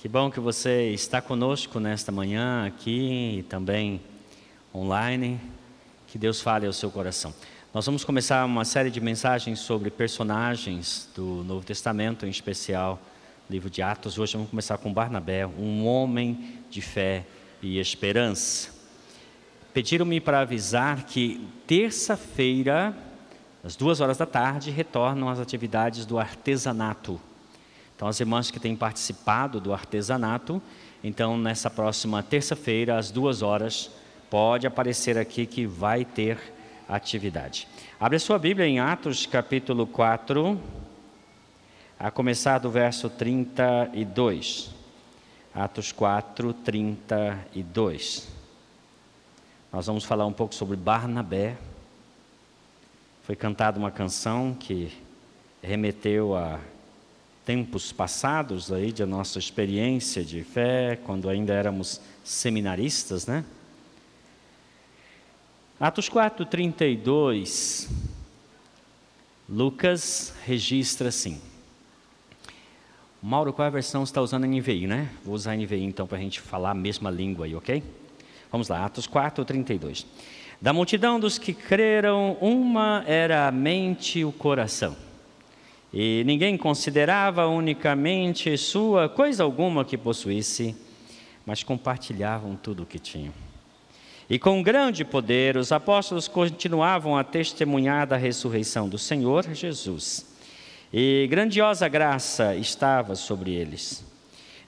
Que 0.00 0.08
bom 0.08 0.30
que 0.30 0.40
você 0.40 0.88
está 0.92 1.20
conosco 1.20 1.78
nesta 1.78 2.10
manhã 2.10 2.64
aqui 2.66 3.40
e 3.40 3.42
também 3.42 4.00
online. 4.74 5.38
Que 6.06 6.16
Deus 6.16 6.40
fale 6.40 6.66
ao 6.66 6.72
seu 6.72 6.90
coração. 6.90 7.34
Nós 7.74 7.84
vamos 7.84 8.02
começar 8.02 8.46
uma 8.46 8.64
série 8.64 8.90
de 8.90 8.98
mensagens 8.98 9.58
sobre 9.58 9.90
personagens 9.90 11.06
do 11.14 11.44
Novo 11.44 11.66
Testamento, 11.66 12.24
em 12.24 12.30
especial 12.30 12.98
livro 13.50 13.68
de 13.68 13.82
Atos. 13.82 14.18
Hoje 14.18 14.32
vamos 14.32 14.48
começar 14.48 14.78
com 14.78 14.90
Barnabé, 14.90 15.46
um 15.46 15.86
homem 15.86 16.54
de 16.70 16.80
fé 16.80 17.26
e 17.60 17.78
esperança. 17.78 18.70
Pediram-me 19.74 20.18
para 20.18 20.40
avisar 20.40 21.04
que 21.04 21.46
terça-feira, 21.66 22.96
às 23.62 23.76
duas 23.76 24.00
horas 24.00 24.16
da 24.16 24.24
tarde, 24.24 24.70
retornam 24.70 25.28
as 25.28 25.38
atividades 25.38 26.06
do 26.06 26.18
artesanato 26.18 27.20
então, 28.00 28.08
as 28.08 28.18
irmãs 28.18 28.50
que 28.50 28.58
têm 28.58 28.74
participado 28.74 29.60
do 29.60 29.74
artesanato, 29.74 30.62
então 31.04 31.36
nessa 31.36 31.68
próxima 31.68 32.22
terça-feira, 32.22 32.96
às 32.96 33.10
duas 33.10 33.42
horas, 33.42 33.90
pode 34.30 34.66
aparecer 34.66 35.18
aqui 35.18 35.44
que 35.44 35.66
vai 35.66 36.02
ter 36.02 36.38
atividade. 36.88 37.68
Abre 38.00 38.16
a 38.16 38.18
sua 38.18 38.38
Bíblia 38.38 38.66
em 38.66 38.80
Atos 38.80 39.26
capítulo 39.26 39.86
4, 39.86 40.58
a 41.98 42.10
começar 42.10 42.56
do 42.56 42.70
verso 42.70 43.10
32. 43.10 44.70
Atos 45.54 45.92
4, 45.92 46.54
32. 46.54 48.28
Nós 49.70 49.86
vamos 49.86 50.06
falar 50.06 50.24
um 50.24 50.32
pouco 50.32 50.54
sobre 50.54 50.74
Barnabé. 50.74 51.54
Foi 53.24 53.36
cantada 53.36 53.78
uma 53.78 53.90
canção 53.90 54.56
que 54.58 54.90
remeteu 55.62 56.34
a 56.34 56.58
tempos 57.50 57.90
passados 57.90 58.70
aí 58.70 58.92
de 58.92 59.04
nossa 59.04 59.36
experiência 59.36 60.24
de 60.24 60.44
fé, 60.44 60.96
quando 61.04 61.28
ainda 61.28 61.52
éramos 61.52 62.00
seminaristas, 62.22 63.26
né? 63.26 63.44
Atos 65.80 66.08
4, 66.08 66.46
32, 66.46 67.90
Lucas 69.48 70.32
registra 70.46 71.08
assim. 71.08 71.40
Mauro, 73.20 73.52
qual 73.52 73.64
é 73.64 73.66
a 73.66 73.72
versão 73.72 74.06
você 74.06 74.10
está 74.10 74.22
usando 74.22 74.46
NVI, 74.46 74.86
né? 74.86 75.10
Vou 75.24 75.34
usar 75.34 75.56
NVI 75.56 75.82
então 75.82 76.06
para 76.06 76.18
a 76.18 76.20
gente 76.20 76.40
falar 76.40 76.70
a 76.70 76.74
mesma 76.74 77.10
língua 77.10 77.46
aí, 77.46 77.56
ok? 77.56 77.82
Vamos 78.52 78.68
lá, 78.68 78.84
Atos 78.84 79.08
4, 79.08 79.44
32. 79.44 80.06
Da 80.60 80.72
multidão 80.72 81.18
dos 81.18 81.36
que 81.36 81.52
creram, 81.52 82.38
uma 82.40 83.02
era 83.08 83.48
a 83.48 83.50
mente 83.50 84.20
e 84.20 84.24
o 84.24 84.30
coração. 84.30 85.09
E 85.92 86.22
ninguém 86.24 86.56
considerava 86.56 87.46
unicamente 87.46 88.56
sua 88.56 89.08
coisa 89.08 89.42
alguma 89.42 89.84
que 89.84 89.98
possuísse, 89.98 90.76
mas 91.44 91.64
compartilhavam 91.64 92.54
tudo 92.54 92.84
o 92.84 92.86
que 92.86 92.98
tinham. 92.98 93.32
E 94.28 94.38
com 94.38 94.62
grande 94.62 95.04
poder, 95.04 95.56
os 95.56 95.72
apóstolos 95.72 96.28
continuavam 96.28 97.16
a 97.16 97.24
testemunhar 97.24 98.06
da 98.06 98.16
ressurreição 98.16 98.88
do 98.88 98.96
Senhor 98.96 99.52
Jesus. 99.52 100.24
E 100.92 101.26
grandiosa 101.28 101.88
graça 101.88 102.54
estava 102.54 103.16
sobre 103.16 103.52
eles. 103.52 104.04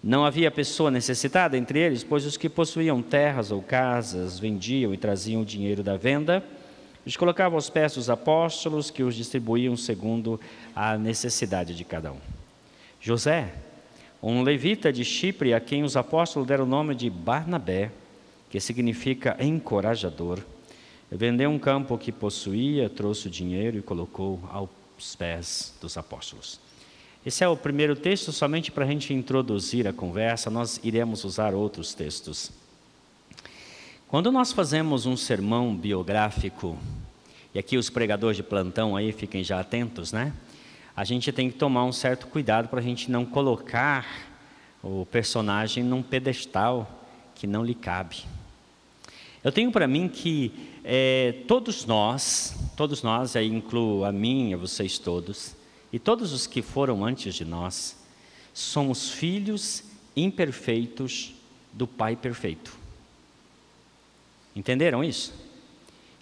Não 0.03 0.25
havia 0.25 0.51
pessoa 0.51 0.91
necessitada 0.91 1.57
entre 1.57 1.79
eles, 1.79 2.03
pois 2.03 2.27
os 2.27 2.36
que 2.36 2.48
possuíam 2.48 3.01
terras 3.01 3.53
ou 3.53 3.62
casas 3.62 4.41
vendiam 4.41 4.92
e 4.92 4.97
traziam 4.97 5.42
o 5.42 5.45
dinheiro 5.45 5.84
da 5.84 5.97
venda 5.97 6.45
os 7.05 7.17
colocavam 7.17 7.56
aos 7.56 7.69
pés 7.69 7.95
dos 7.95 8.08
apóstolos, 8.08 8.91
que 8.91 9.03
os 9.03 9.14
distribuíam 9.14 9.77
segundo 9.77 10.41
a 10.75 10.97
necessidade 10.97 11.75
de 11.75 11.84
cada 11.84 12.12
um. 12.12 12.19
José, 13.00 13.53
um 14.22 14.42
levita 14.42 14.92
de 14.92 15.05
Chipre, 15.05 15.53
a 15.53 15.61
quem 15.61 15.83
os 15.83 15.97
apóstolos 15.97 16.47
deram 16.47 16.64
o 16.64 16.69
nome 16.69 16.95
de 16.95 17.11
Barnabé, 17.11 17.91
que 18.48 18.61
significa 18.61 19.36
encorajador, 19.41 20.39
vendeu 21.11 21.50
um 21.50 21.58
campo 21.58 21.98
que 21.98 22.12
possuía, 22.12 22.89
trouxe 22.89 23.27
o 23.27 23.30
dinheiro 23.30 23.79
e 23.79 23.83
colocou 23.83 24.41
aos 24.51 25.17
pés 25.17 25.74
dos 25.80 25.96
apóstolos. 25.96 26.61
Esse 27.24 27.42
é 27.45 27.48
o 27.48 27.57
primeiro 27.57 27.96
texto, 27.96 28.33
somente 28.33 28.70
para 28.70 28.85
a 28.85 28.89
gente 28.89 29.12
introduzir 29.12 29.89
a 29.89 29.92
conversa, 29.92 30.51
nós 30.51 30.80
iremos 30.83 31.24
usar 31.24 31.55
outros 31.55 31.95
textos. 31.95 32.51
Quando 34.12 34.30
nós 34.30 34.52
fazemos 34.52 35.06
um 35.06 35.17
sermão 35.17 35.74
biográfico, 35.74 36.77
e 37.55 37.58
aqui 37.58 37.78
os 37.78 37.89
pregadores 37.89 38.36
de 38.36 38.42
plantão 38.42 38.95
aí 38.95 39.11
fiquem 39.11 39.42
já 39.42 39.58
atentos, 39.58 40.12
né? 40.12 40.34
A 40.95 41.02
gente 41.02 41.33
tem 41.33 41.50
que 41.50 41.56
tomar 41.56 41.86
um 41.86 41.92
certo 41.92 42.27
cuidado 42.27 42.68
para 42.68 42.80
a 42.80 42.83
gente 42.83 43.11
não 43.11 43.24
colocar 43.24 44.06
o 44.83 45.06
personagem 45.06 45.83
num 45.83 46.02
pedestal 46.02 47.06
que 47.34 47.46
não 47.46 47.64
lhe 47.64 47.74
cabe. 47.74 48.18
Eu 49.42 49.50
tenho 49.50 49.73
para 49.73 49.89
mim 49.89 50.11
que 50.11 50.52
é, 50.84 51.36
todos 51.48 51.86
nós, 51.86 52.55
todos 52.77 53.02
nós, 53.02 53.34
aí 53.34 53.48
incluo 53.48 54.05
a 54.05 54.12
mim, 54.12 54.52
a 54.52 54.58
vocês 54.58 54.98
todos, 54.98 55.56
e 55.90 55.98
todos 55.98 56.34
os 56.34 56.46
que 56.46 56.61
foram 56.61 57.02
antes 57.02 57.34
de 57.34 57.46
nós, 57.46 57.96
somos 58.52 59.08
filhos 59.08 59.83
imperfeitos 60.14 61.33
do 61.73 61.86
Pai 61.86 62.14
perfeito. 62.14 62.82
Entenderam 64.55 65.02
isso? 65.02 65.33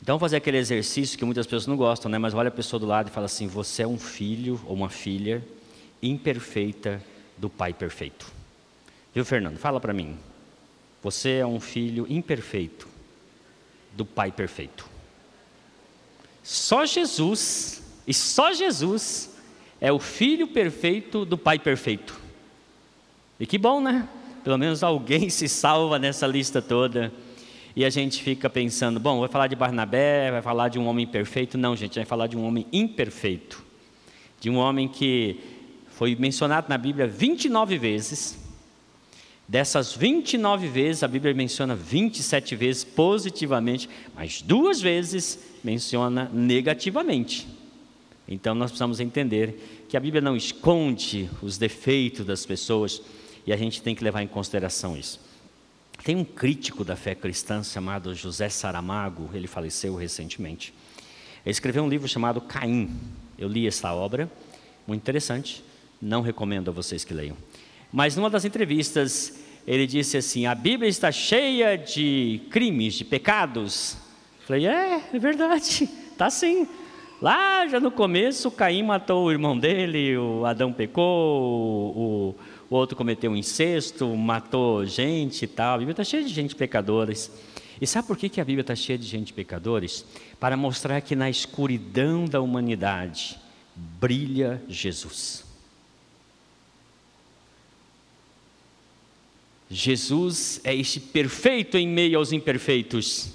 Então, 0.02 0.18
fazer 0.18 0.36
aquele 0.36 0.56
exercício 0.56 1.18
que 1.18 1.24
muitas 1.24 1.46
pessoas 1.46 1.66
não 1.66 1.76
gostam, 1.76 2.10
né? 2.10 2.18
mas 2.18 2.32
olha 2.32 2.48
a 2.48 2.52
pessoa 2.52 2.80
do 2.80 2.86
lado 2.86 3.08
e 3.08 3.10
fala 3.10 3.26
assim: 3.26 3.46
Você 3.46 3.82
é 3.82 3.86
um 3.86 3.98
filho 3.98 4.60
ou 4.64 4.74
uma 4.74 4.88
filha 4.88 5.44
imperfeita 6.02 7.02
do 7.36 7.50
Pai 7.50 7.74
perfeito. 7.74 8.26
Viu, 9.14 9.24
Fernando? 9.24 9.58
Fala 9.58 9.80
para 9.80 9.92
mim. 9.92 10.16
Você 11.02 11.34
é 11.34 11.46
um 11.46 11.60
filho 11.60 12.06
imperfeito 12.08 12.88
do 13.92 14.06
Pai 14.06 14.30
perfeito. 14.32 14.88
Só 16.42 16.86
Jesus, 16.86 17.82
e 18.06 18.14
só 18.14 18.52
Jesus, 18.52 19.30
é 19.80 19.92
o 19.92 19.98
filho 19.98 20.48
perfeito 20.48 21.24
do 21.24 21.36
Pai 21.36 21.58
perfeito. 21.58 22.18
E 23.38 23.46
que 23.46 23.58
bom, 23.58 23.80
né? 23.80 24.08
Pelo 24.42 24.56
menos 24.56 24.82
alguém 24.82 25.28
se 25.28 25.48
salva 25.48 25.98
nessa 25.98 26.26
lista 26.26 26.62
toda 26.62 27.12
e 27.80 27.84
a 27.86 27.88
gente 27.88 28.22
fica 28.22 28.50
pensando, 28.50 29.00
bom, 29.00 29.20
vai 29.20 29.28
falar 29.30 29.46
de 29.46 29.56
Barnabé, 29.56 30.30
vai 30.30 30.42
falar 30.42 30.68
de 30.68 30.78
um 30.78 30.86
homem 30.86 31.06
perfeito? 31.06 31.56
Não, 31.56 31.74
gente, 31.74 31.94
vai 31.94 32.04
falar 32.04 32.26
de 32.26 32.36
um 32.36 32.44
homem 32.44 32.66
imperfeito. 32.70 33.64
De 34.38 34.50
um 34.50 34.56
homem 34.56 34.86
que 34.86 35.40
foi 35.88 36.14
mencionado 36.14 36.68
na 36.68 36.76
Bíblia 36.76 37.06
29 37.06 37.78
vezes. 37.78 38.38
Dessas 39.48 39.96
29 39.96 40.68
vezes, 40.68 41.02
a 41.02 41.08
Bíblia 41.08 41.32
menciona 41.32 41.74
27 41.74 42.54
vezes 42.54 42.84
positivamente, 42.84 43.88
mas 44.14 44.42
duas 44.42 44.78
vezes 44.78 45.42
menciona 45.64 46.30
negativamente. 46.34 47.48
Então 48.28 48.54
nós 48.54 48.72
precisamos 48.72 49.00
entender 49.00 49.86
que 49.88 49.96
a 49.96 50.00
Bíblia 50.00 50.20
não 50.20 50.36
esconde 50.36 51.30
os 51.40 51.56
defeitos 51.56 52.26
das 52.26 52.44
pessoas 52.44 53.00
e 53.46 53.54
a 53.54 53.56
gente 53.56 53.80
tem 53.80 53.94
que 53.94 54.04
levar 54.04 54.22
em 54.22 54.28
consideração 54.28 54.98
isso. 54.98 55.29
Tem 56.02 56.16
um 56.16 56.24
crítico 56.24 56.82
da 56.82 56.96
fé 56.96 57.14
cristã 57.14 57.62
chamado 57.62 58.14
José 58.14 58.48
Saramago, 58.48 59.28
ele 59.34 59.46
faleceu 59.46 59.94
recentemente. 59.94 60.72
Ele 61.44 61.50
escreveu 61.50 61.82
um 61.82 61.88
livro 61.88 62.08
chamado 62.08 62.40
Caim. 62.40 62.90
Eu 63.38 63.48
li 63.48 63.66
essa 63.66 63.92
obra, 63.92 64.30
muito 64.86 65.02
interessante, 65.02 65.62
não 66.00 66.22
recomendo 66.22 66.70
a 66.70 66.72
vocês 66.72 67.04
que 67.04 67.12
leiam. 67.12 67.36
Mas 67.92 68.16
numa 68.16 68.30
das 68.30 68.46
entrevistas, 68.46 69.38
ele 69.66 69.86
disse 69.86 70.16
assim: 70.16 70.46
a 70.46 70.54
Bíblia 70.54 70.88
está 70.88 71.12
cheia 71.12 71.76
de 71.76 72.40
crimes, 72.50 72.94
de 72.94 73.04
pecados. 73.04 73.96
Eu 74.40 74.46
falei: 74.46 74.66
é, 74.66 75.02
é 75.12 75.18
verdade, 75.18 75.88
está 76.12 76.28
sim. 76.30 76.66
Lá 77.20 77.68
já 77.68 77.78
no 77.78 77.90
começo, 77.90 78.50
Caim 78.50 78.82
matou 78.82 79.26
o 79.26 79.30
irmão 79.30 79.58
dele, 79.58 80.16
o 80.16 80.46
Adão 80.46 80.72
pecou, 80.72 81.94
o, 81.94 82.34
o 82.70 82.76
outro 82.76 82.96
cometeu 82.96 83.32
um 83.32 83.36
incesto, 83.36 84.06
matou 84.16 84.86
gente 84.86 85.44
e 85.44 85.48
tal. 85.48 85.74
A 85.74 85.78
Bíblia 85.78 85.92
está 85.92 86.04
cheia 86.04 86.22
de 86.22 86.32
gente 86.32 86.54
pecadores. 86.54 87.28
E 87.80 87.86
sabe 87.86 88.06
por 88.06 88.16
que, 88.16 88.40
a 88.40 88.44
Bíblia 88.44 88.60
está 88.60 88.76
cheia 88.76 88.96
de 88.96 89.06
gente 89.06 89.32
pecadores? 89.32 90.04
Para 90.38 90.56
mostrar 90.56 91.00
que 91.00 91.16
na 91.16 91.28
escuridão 91.28 92.26
da 92.26 92.40
humanidade 92.40 93.40
brilha 93.74 94.62
Jesus. 94.68 95.44
Jesus 99.68 100.60
é 100.62 100.74
este 100.74 101.00
perfeito 101.00 101.76
em 101.76 101.88
meio 101.88 102.18
aos 102.18 102.32
imperfeitos. 102.32 103.32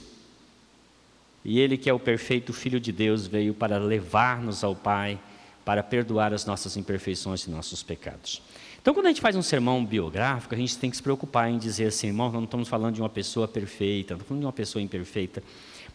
E 1.44 1.60
Ele, 1.60 1.78
que 1.78 1.90
é 1.90 1.94
o 1.94 2.00
perfeito 2.00 2.54
Filho 2.54 2.80
de 2.80 2.92
Deus, 2.92 3.28
veio 3.28 3.54
para 3.54 3.78
levar-nos 3.78 4.64
ao 4.64 4.76
Pai, 4.76 5.20
para 5.66 5.84
perdoar 5.84 6.34
as 6.34 6.46
nossas 6.46 6.78
imperfeições 6.78 7.44
e 7.44 7.50
nossos 7.50 7.84
pecados. 7.84 8.42
Então, 8.86 8.94
quando 8.94 9.08
a 9.08 9.10
gente 9.10 9.20
faz 9.20 9.36
um 9.36 9.42
sermão 9.42 9.84
biográfico, 9.84 10.54
a 10.54 10.58
gente 10.60 10.78
tem 10.78 10.92
que 10.92 10.96
se 10.96 11.02
preocupar 11.02 11.50
em 11.50 11.58
dizer 11.58 11.88
assim, 11.88 12.06
irmão, 12.06 12.32
não 12.32 12.44
estamos 12.44 12.70
falando 12.70 12.94
de 12.94 13.02
uma 13.02 13.10
pessoa 13.10 13.48
perfeita, 13.48 14.14
não 14.14 14.18
estamos 14.18 14.28
falando 14.28 14.42
de 14.42 14.46
uma 14.46 14.54
pessoa 14.54 14.80
imperfeita. 14.80 15.42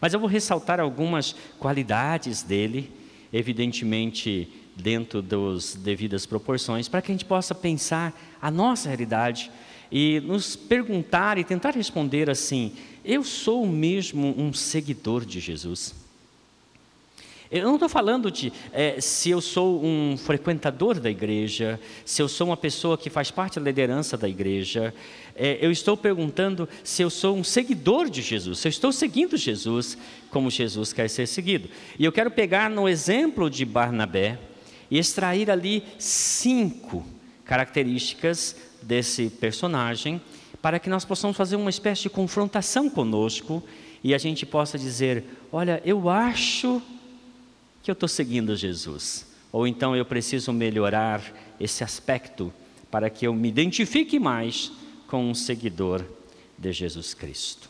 Mas 0.01 0.13
eu 0.13 0.19
vou 0.19 0.27
ressaltar 0.27 0.77
algumas 0.77 1.33
qualidades 1.57 2.43
dele, 2.43 2.91
evidentemente 3.31 4.51
dentro 4.75 5.21
das 5.21 5.73
devidas 5.73 6.25
proporções, 6.25 6.89
para 6.89 7.01
que 7.01 7.09
a 7.09 7.13
gente 7.13 7.23
possa 7.23 7.55
pensar 7.55 8.13
a 8.41 8.51
nossa 8.51 8.89
realidade 8.89 9.49
e 9.89 10.19
nos 10.19 10.57
perguntar 10.57 11.37
e 11.37 11.45
tentar 11.45 11.73
responder 11.73 12.29
assim: 12.29 12.73
eu 13.05 13.23
sou 13.23 13.65
mesmo 13.65 14.35
um 14.37 14.51
seguidor 14.51 15.23
de 15.23 15.39
Jesus? 15.39 16.00
Eu 17.51 17.65
não 17.65 17.73
estou 17.73 17.89
falando 17.89 18.31
de 18.31 18.53
é, 18.71 19.01
se 19.01 19.29
eu 19.29 19.41
sou 19.41 19.83
um 19.83 20.15
frequentador 20.15 20.97
da 20.97 21.09
igreja, 21.09 21.77
se 22.05 22.21
eu 22.21 22.29
sou 22.29 22.47
uma 22.47 22.55
pessoa 22.55 22.97
que 22.97 23.09
faz 23.09 23.29
parte 23.29 23.59
da 23.59 23.65
liderança 23.65 24.15
da 24.15 24.29
igreja. 24.29 24.93
É, 25.35 25.57
eu 25.59 25.69
estou 25.69 25.97
perguntando 25.97 26.69
se 26.81 27.01
eu 27.01 27.09
sou 27.09 27.35
um 27.35 27.43
seguidor 27.43 28.09
de 28.09 28.21
Jesus, 28.21 28.59
se 28.59 28.69
eu 28.69 28.69
estou 28.69 28.93
seguindo 28.93 29.35
Jesus 29.35 29.97
como 30.29 30.49
Jesus 30.49 30.93
quer 30.93 31.09
ser 31.09 31.27
seguido. 31.27 31.67
E 31.99 32.05
eu 32.05 32.11
quero 32.13 32.31
pegar 32.31 32.69
no 32.69 32.87
exemplo 32.87 33.49
de 33.49 33.65
Barnabé 33.65 34.39
e 34.89 34.97
extrair 34.97 35.51
ali 35.51 35.83
cinco 35.99 37.05
características 37.43 38.55
desse 38.81 39.29
personagem 39.29 40.21
para 40.61 40.79
que 40.79 40.89
nós 40.89 41.03
possamos 41.03 41.35
fazer 41.35 41.57
uma 41.57 41.69
espécie 41.69 42.03
de 42.03 42.09
confrontação 42.09 42.89
conosco 42.89 43.61
e 44.01 44.13
a 44.13 44.17
gente 44.17 44.45
possa 44.45 44.79
dizer: 44.79 45.25
olha, 45.51 45.81
eu 45.83 46.07
acho 46.07 46.81
que 47.81 47.89
eu 47.89 47.93
estou 47.93 48.09
seguindo 48.09 48.55
Jesus. 48.55 49.25
Ou 49.51 49.67
então 49.67 49.95
eu 49.95 50.05
preciso 50.05 50.53
melhorar 50.53 51.21
esse 51.59 51.83
aspecto 51.83 52.53
para 52.89 53.09
que 53.09 53.25
eu 53.25 53.33
me 53.33 53.49
identifique 53.49 54.19
mais 54.19 54.71
com 55.07 55.29
um 55.29 55.33
seguidor 55.33 56.05
de 56.57 56.71
Jesus 56.71 57.13
Cristo. 57.13 57.69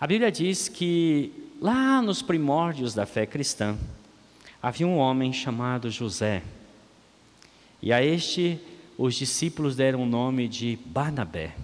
A 0.00 0.06
Bíblia 0.06 0.30
diz 0.30 0.68
que 0.68 1.32
lá 1.60 2.00
nos 2.00 2.22
primórdios 2.22 2.94
da 2.94 3.04
fé 3.04 3.26
cristã 3.26 3.76
havia 4.62 4.86
um 4.86 4.96
homem 4.96 5.32
chamado 5.32 5.90
José. 5.90 6.42
E 7.82 7.92
a 7.92 8.02
este 8.02 8.60
os 8.96 9.14
discípulos 9.14 9.76
deram 9.76 10.02
o 10.02 10.06
nome 10.06 10.48
de 10.48 10.78
Barnabé. 10.86 11.54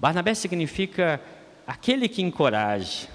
Barnabé 0.00 0.34
significa 0.34 1.20
aquele 1.66 2.08
que 2.08 2.22
encoraja, 2.22 3.08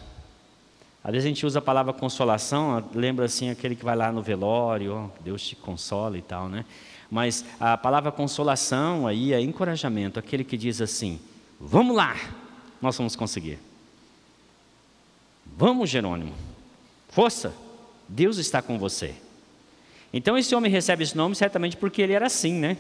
às 1.08 1.14
vezes 1.14 1.26
a 1.26 1.30
gente 1.30 1.46
usa 1.46 1.60
a 1.60 1.62
palavra 1.62 1.94
consolação, 1.94 2.84
lembra 2.94 3.24
assim 3.24 3.50
aquele 3.50 3.78
que 3.78 3.86
vai 3.86 3.96
lá 3.96 4.12
no 4.12 4.22
velório, 4.22 5.10
Deus 5.22 5.42
te 5.42 5.56
consola 5.56 6.18
e 6.18 6.22
tal, 6.22 6.50
né? 6.50 6.66
Mas 7.10 7.46
a 7.62 7.78
palavra 7.78 8.12
consolação 8.12 9.08
aí 9.08 9.32
é 9.32 9.40
encorajamento, 9.40 10.20
aquele 10.20 10.44
que 10.44 10.58
diz 10.58 10.82
assim: 10.82 11.18
vamos 11.58 11.96
lá, 11.96 12.14
nós 12.82 12.98
vamos 12.98 13.16
conseguir. 13.16 13.58
Vamos, 15.56 15.90
Jerônimo, 15.90 16.34
força, 17.08 17.54
Deus 18.06 18.38
está 18.38 18.62
com 18.62 18.78
você. 18.78 19.16
Então 20.12 20.38
esse 20.38 20.54
homem 20.54 20.70
recebe 20.70 21.04
esse 21.04 21.16
nome 21.16 21.36
certamente 21.36 21.78
porque 21.78 22.02
ele 22.02 22.12
era 22.12 22.26
assim, 22.26 22.52
né? 22.52 22.76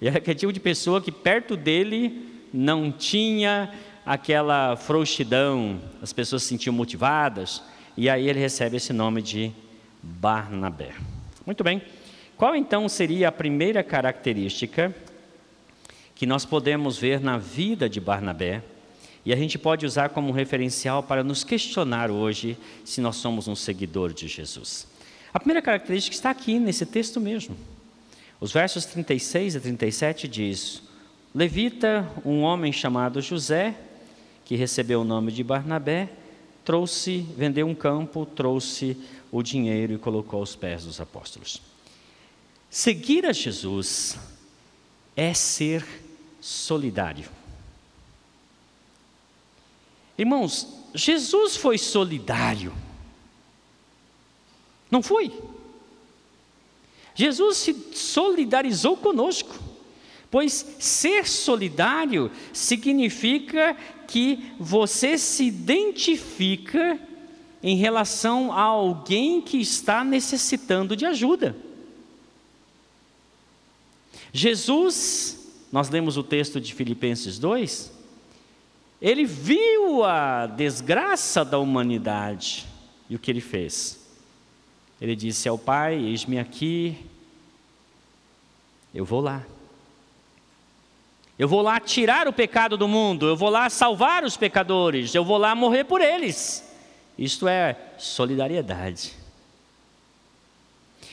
Ele 0.00 0.08
era 0.08 0.16
aquele 0.16 0.38
tipo 0.38 0.52
de 0.52 0.60
pessoa 0.60 1.02
que 1.02 1.12
perto 1.12 1.54
dele 1.54 2.26
não 2.54 2.90
tinha 2.90 3.70
aquela 4.06 4.76
frouxidão, 4.76 5.80
as 6.00 6.12
pessoas 6.12 6.44
se 6.44 6.50
sentiam 6.50 6.72
motivadas, 6.72 7.60
e 7.96 8.08
aí 8.08 8.28
ele 8.28 8.38
recebe 8.38 8.76
esse 8.76 8.92
nome 8.92 9.20
de 9.20 9.52
Barnabé. 10.00 10.92
Muito 11.44 11.64
bem. 11.64 11.82
Qual 12.36 12.54
então 12.54 12.88
seria 12.88 13.28
a 13.28 13.32
primeira 13.32 13.82
característica 13.82 14.94
que 16.14 16.24
nós 16.24 16.44
podemos 16.44 16.96
ver 16.96 17.20
na 17.20 17.36
vida 17.36 17.88
de 17.88 18.00
Barnabé 18.00 18.62
e 19.24 19.32
a 19.32 19.36
gente 19.36 19.58
pode 19.58 19.84
usar 19.84 20.10
como 20.10 20.32
referencial 20.32 21.02
para 21.02 21.24
nos 21.24 21.42
questionar 21.42 22.10
hoje 22.10 22.56
se 22.84 23.00
nós 23.00 23.16
somos 23.16 23.48
um 23.48 23.56
seguidor 23.56 24.12
de 24.12 24.28
Jesus? 24.28 24.86
A 25.34 25.40
primeira 25.40 25.60
característica 25.60 26.14
está 26.14 26.30
aqui 26.30 26.58
nesse 26.60 26.86
texto 26.86 27.20
mesmo. 27.20 27.56
Os 28.38 28.52
versos 28.52 28.84
36 28.84 29.56
a 29.56 29.60
37 29.60 30.28
diz: 30.28 30.82
Levita, 31.34 32.06
um 32.24 32.42
homem 32.42 32.72
chamado 32.72 33.20
José, 33.20 33.74
que 34.46 34.54
recebeu 34.54 35.00
o 35.00 35.04
nome 35.04 35.32
de 35.32 35.42
Barnabé, 35.44 36.08
trouxe, 36.64 37.26
vendeu 37.36 37.66
um 37.66 37.74
campo, 37.74 38.24
trouxe 38.24 38.96
o 39.30 39.42
dinheiro 39.42 39.92
e 39.92 39.98
colocou 39.98 40.40
aos 40.40 40.56
pés 40.56 40.84
dos 40.84 41.00
apóstolos. 41.00 41.60
Seguir 42.70 43.26
a 43.26 43.32
Jesus 43.32 44.16
é 45.16 45.34
ser 45.34 45.84
solidário. 46.40 47.28
Irmãos, 50.16 50.66
Jesus 50.94 51.56
foi 51.56 51.76
solidário. 51.76 52.72
Não 54.90 55.02
foi? 55.02 55.32
Jesus 57.16 57.56
se 57.56 57.74
solidarizou 57.94 58.96
conosco. 58.96 59.65
Pois 60.30 60.76
ser 60.78 61.26
solidário 61.26 62.30
significa 62.52 63.76
que 64.06 64.52
você 64.58 65.16
se 65.16 65.44
identifica 65.44 66.98
em 67.62 67.76
relação 67.76 68.52
a 68.52 68.60
alguém 68.62 69.40
que 69.40 69.58
está 69.58 70.04
necessitando 70.04 70.96
de 70.96 71.04
ajuda. 71.04 71.56
Jesus, 74.32 75.50
nós 75.72 75.88
lemos 75.88 76.16
o 76.16 76.22
texto 76.22 76.60
de 76.60 76.74
Filipenses 76.74 77.38
2, 77.38 77.92
ele 79.00 79.24
viu 79.24 80.04
a 80.04 80.46
desgraça 80.46 81.44
da 81.44 81.58
humanidade 81.58 82.66
e 83.08 83.16
o 83.16 83.18
que 83.18 83.30
ele 83.30 83.40
fez? 83.40 83.98
Ele 85.00 85.14
disse 85.14 85.48
ao 85.48 85.58
Pai: 85.58 85.96
Eis-me 85.96 86.38
aqui, 86.38 86.96
eu 88.94 89.04
vou 89.04 89.20
lá. 89.20 89.44
Eu 91.38 91.46
vou 91.46 91.60
lá 91.60 91.78
tirar 91.78 92.26
o 92.26 92.32
pecado 92.32 92.76
do 92.76 92.88
mundo, 92.88 93.26
eu 93.26 93.36
vou 93.36 93.50
lá 93.50 93.68
salvar 93.68 94.24
os 94.24 94.36
pecadores, 94.36 95.14
eu 95.14 95.24
vou 95.24 95.36
lá 95.36 95.54
morrer 95.54 95.84
por 95.84 96.00
eles. 96.00 96.64
Isto 97.18 97.46
é 97.46 97.76
solidariedade. 97.98 99.12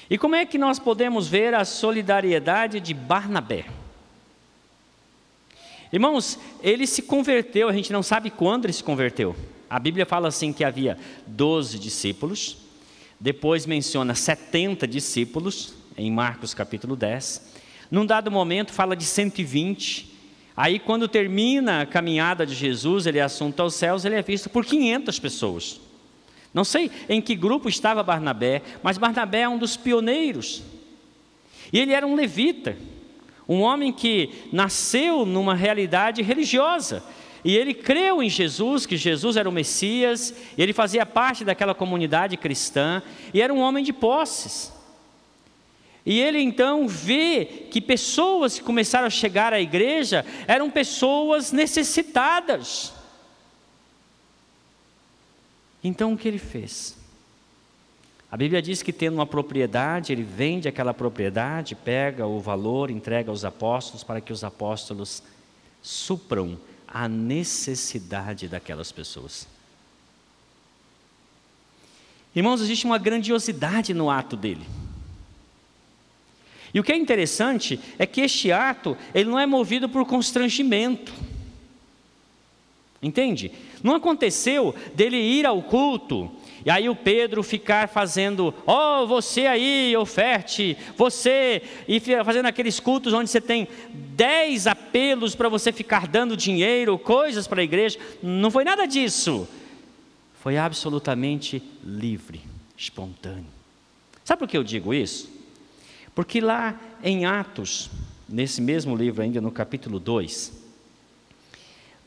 E 0.09 0.17
como 0.17 0.35
é 0.35 0.45
que 0.45 0.57
nós 0.57 0.79
podemos 0.79 1.27
ver 1.27 1.53
a 1.53 1.65
solidariedade 1.65 2.79
de 2.79 2.93
Barnabé? 2.93 3.65
Irmãos, 5.91 6.39
ele 6.61 6.87
se 6.87 7.01
converteu, 7.01 7.67
a 7.67 7.73
gente 7.73 7.91
não 7.91 8.01
sabe 8.01 8.29
quando 8.29 8.65
ele 8.65 8.73
se 8.73 8.83
converteu. 8.83 9.35
A 9.69 9.77
Bíblia 9.77 10.05
fala 10.05 10.27
assim 10.27 10.53
que 10.53 10.63
havia 10.63 10.97
12 11.27 11.79
discípulos, 11.79 12.57
depois 13.19 13.65
menciona 13.65 14.15
70 14.15 14.87
discípulos, 14.87 15.73
em 15.97 16.11
Marcos 16.11 16.53
capítulo 16.53 16.95
10. 16.95 17.53
Num 17.91 18.05
dado 18.05 18.31
momento 18.31 18.71
fala 18.71 18.95
de 18.95 19.05
120, 19.05 20.12
Aí, 20.55 20.77
quando 20.77 21.07
termina 21.07 21.81
a 21.81 21.85
caminhada 21.85 22.45
de 22.45 22.53
Jesus, 22.53 23.07
ele 23.07 23.17
é 23.17 23.23
assunto 23.23 23.59
aos 23.59 23.73
céus, 23.73 24.05
ele 24.05 24.15
é 24.15 24.21
visto 24.21 24.49
por 24.49 24.63
500 24.63 25.19
pessoas. 25.19 25.81
Não 26.53 26.63
sei 26.63 26.91
em 27.09 27.19
que 27.19 27.33
grupo 27.33 27.67
estava 27.67 28.03
Barnabé, 28.03 28.61
mas 28.83 28.97
Barnabé 28.97 29.41
é 29.41 29.49
um 29.49 29.57
dos 29.57 29.75
pioneiros. 29.75 30.61
E 31.71 31.79
ele 31.79 31.93
era 31.93 32.05
um 32.05 32.13
levita, 32.13 32.77
um 33.49 33.61
homem 33.61 33.91
que 33.91 34.29
nasceu 34.51 35.25
numa 35.25 35.55
realidade 35.55 36.21
religiosa. 36.21 37.03
E 37.43 37.57
ele 37.57 37.73
creu 37.73 38.23
em 38.23 38.29
Jesus, 38.29 38.85
que 38.85 38.95
Jesus 38.95 39.35
era 39.35 39.49
o 39.49 39.51
Messias, 39.51 40.33
ele 40.57 40.71
fazia 40.71 41.05
parte 41.05 41.43
daquela 41.43 41.75
comunidade 41.75 42.37
cristã, 42.37 43.01
e 43.33 43.41
era 43.41 43.53
um 43.53 43.59
homem 43.59 43.83
de 43.83 43.91
posses. 43.91 44.72
E 46.05 46.19
ele 46.19 46.39
então 46.39 46.87
vê 46.87 47.67
que 47.71 47.79
pessoas 47.79 48.57
que 48.57 48.63
começaram 48.63 49.07
a 49.07 49.09
chegar 49.09 49.53
à 49.53 49.61
igreja 49.61 50.25
eram 50.47 50.69
pessoas 50.69 51.51
necessitadas. 51.51 52.93
Então 55.83 56.13
o 56.13 56.17
que 56.17 56.27
ele 56.27 56.39
fez? 56.39 56.97
A 58.29 58.35
Bíblia 58.35 58.61
diz 58.61 58.81
que 58.81 58.91
tendo 58.91 59.13
uma 59.13 59.27
propriedade, 59.27 60.11
ele 60.11 60.23
vende 60.23 60.67
aquela 60.67 60.93
propriedade, 60.93 61.75
pega 61.75 62.25
o 62.25 62.39
valor, 62.39 62.89
entrega 62.89 63.29
aos 63.29 63.45
apóstolos 63.45 64.03
para 64.03 64.19
que 64.19 64.33
os 64.33 64.43
apóstolos 64.43 65.21
supram 65.81 66.57
a 66.87 67.07
necessidade 67.07 68.47
daquelas 68.47 68.91
pessoas. 68.91 69.47
Irmãos, 72.35 72.61
existe 72.61 72.85
uma 72.85 72.97
grandiosidade 72.97 73.93
no 73.93 74.09
ato 74.09 74.35
dele. 74.35 74.65
E 76.73 76.79
o 76.79 76.83
que 76.83 76.91
é 76.91 76.97
interessante 76.97 77.79
é 77.99 78.05
que 78.05 78.21
este 78.21 78.51
ato, 78.51 78.97
ele 79.13 79.29
não 79.29 79.39
é 79.39 79.45
movido 79.45 79.87
por 79.87 80.05
constrangimento. 80.05 81.13
Entende? 83.01 83.51
Não 83.83 83.95
aconteceu 83.95 84.73
dele 84.95 85.17
ir 85.17 85.45
ao 85.45 85.61
culto 85.61 86.31
e 86.65 86.69
aí 86.69 86.87
o 86.87 86.95
Pedro 86.95 87.43
ficar 87.43 87.89
fazendo, 87.89 88.53
ó, 88.65 89.03
oh, 89.03 89.07
você 89.07 89.45
aí, 89.45 89.95
oferte, 89.97 90.77
você, 90.95 91.61
e 91.87 91.99
fazendo 91.99 92.45
aqueles 92.45 92.79
cultos 92.79 93.11
onde 93.11 93.29
você 93.29 93.41
tem 93.41 93.67
dez 93.93 94.65
apelos 94.65 95.35
para 95.35 95.49
você 95.49 95.73
ficar 95.73 96.07
dando 96.07 96.37
dinheiro, 96.37 96.97
coisas 96.97 97.47
para 97.47 97.59
a 97.59 97.63
igreja. 97.63 97.99
Não 98.21 98.49
foi 98.49 98.63
nada 98.63 98.85
disso. 98.85 99.47
Foi 100.41 100.57
absolutamente 100.57 101.61
livre, 101.83 102.41
espontâneo. 102.77 103.45
Sabe 104.23 104.39
por 104.39 104.47
que 104.47 104.57
eu 104.57 104.63
digo 104.63 104.93
isso? 104.93 105.32
Porque 106.15 106.39
lá 106.39 106.79
em 107.03 107.25
Atos, 107.25 107.89
nesse 108.29 108.61
mesmo 108.61 108.95
livro, 108.95 109.23
ainda 109.23 109.41
no 109.41 109.51
capítulo 109.51 109.99
2, 109.99 110.63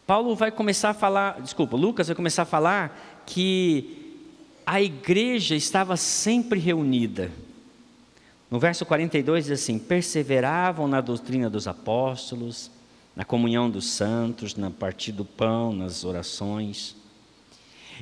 Paulo 0.06 0.36
vai 0.36 0.52
começar 0.52 0.90
a 0.90 0.94
falar, 0.94 1.40
desculpa, 1.40 1.76
Lucas 1.76 2.06
vai 2.06 2.14
começar 2.14 2.42
a 2.42 2.46
falar 2.46 3.24
que 3.26 4.22
a 4.64 4.80
igreja 4.80 5.56
estava 5.56 5.96
sempre 5.96 6.60
reunida. 6.60 7.30
No 8.48 8.60
verso 8.60 8.86
42 8.86 9.46
diz 9.46 9.60
assim: 9.60 9.78
perseveravam 9.78 10.86
na 10.86 11.00
doutrina 11.00 11.50
dos 11.50 11.66
apóstolos, 11.66 12.70
na 13.16 13.24
comunhão 13.24 13.68
dos 13.68 13.90
santos, 13.90 14.54
na 14.54 14.70
partir 14.70 15.10
do 15.10 15.24
pão, 15.24 15.72
nas 15.72 16.04
orações. 16.04 16.94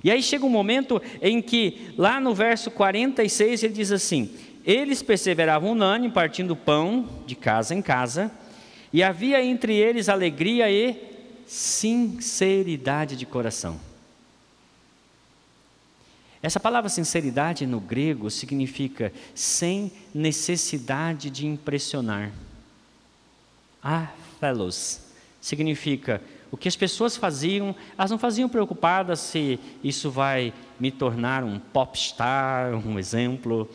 E 0.02 0.10
aí 0.10 0.22
chega 0.22 0.44
um 0.44 0.50
momento 0.50 1.00
em 1.22 1.40
que, 1.40 1.94
lá 1.96 2.20
no 2.20 2.34
verso 2.34 2.70
46, 2.70 3.62
ele 3.62 3.72
diz 3.72 3.92
assim: 3.92 4.30
Eles 4.64 5.02
perseveravam 5.02 5.72
unânime, 5.72 6.12
partindo 6.12 6.56
pão 6.56 7.08
de 7.26 7.36
casa 7.36 7.74
em 7.74 7.82
casa, 7.82 8.30
e 8.92 9.02
havia 9.02 9.44
entre 9.44 9.74
eles 9.74 10.08
alegria 10.08 10.70
e 10.70 10.96
sinceridade 11.46 13.16
de 13.16 13.26
coração. 13.26 13.78
Essa 16.42 16.60
palavra 16.60 16.90
sinceridade 16.90 17.66
no 17.66 17.80
grego 17.80 18.30
significa 18.30 19.12
sem 19.34 19.90
necessidade 20.14 21.30
de 21.30 21.46
impressionar. 21.46 22.32
Aphelos 23.82 25.00
significa 25.40 26.22
o 26.50 26.56
que 26.56 26.68
as 26.68 26.76
pessoas 26.76 27.16
faziam, 27.16 27.74
elas 27.98 28.10
não 28.10 28.18
faziam 28.18 28.48
preocupadas 28.48 29.20
se 29.20 29.58
isso 29.82 30.10
vai 30.10 30.52
me 30.78 30.90
tornar 30.90 31.42
um 31.42 31.58
popstar, 31.58 32.74
um 32.74 32.98
exemplo. 32.98 33.68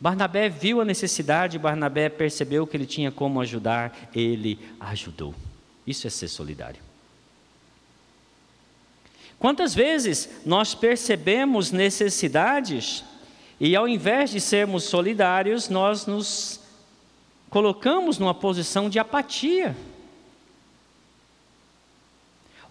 Barnabé 0.00 0.48
viu 0.48 0.80
a 0.80 0.84
necessidade, 0.84 1.58
Barnabé 1.58 2.08
percebeu 2.08 2.66
que 2.66 2.74
ele 2.74 2.86
tinha 2.86 3.12
como 3.12 3.38
ajudar, 3.40 3.94
ele 4.14 4.58
ajudou. 4.80 5.34
Isso 5.86 6.06
é 6.06 6.10
ser 6.10 6.28
solidário. 6.28 6.82
Quantas 9.38 9.74
vezes 9.74 10.28
nós 10.44 10.74
percebemos 10.74 11.70
necessidades 11.70 13.04
e, 13.58 13.76
ao 13.76 13.86
invés 13.86 14.30
de 14.30 14.40
sermos 14.40 14.84
solidários, 14.84 15.68
nós 15.68 16.06
nos 16.06 16.60
colocamos 17.50 18.18
numa 18.18 18.34
posição 18.34 18.88
de 18.88 18.98
apatia? 18.98 19.76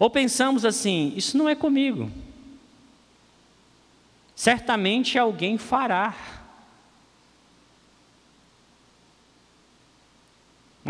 Ou 0.00 0.10
pensamos 0.10 0.64
assim: 0.64 1.12
isso 1.16 1.38
não 1.38 1.48
é 1.48 1.54
comigo. 1.54 2.10
Certamente 4.34 5.16
alguém 5.18 5.58
fará. 5.58 6.39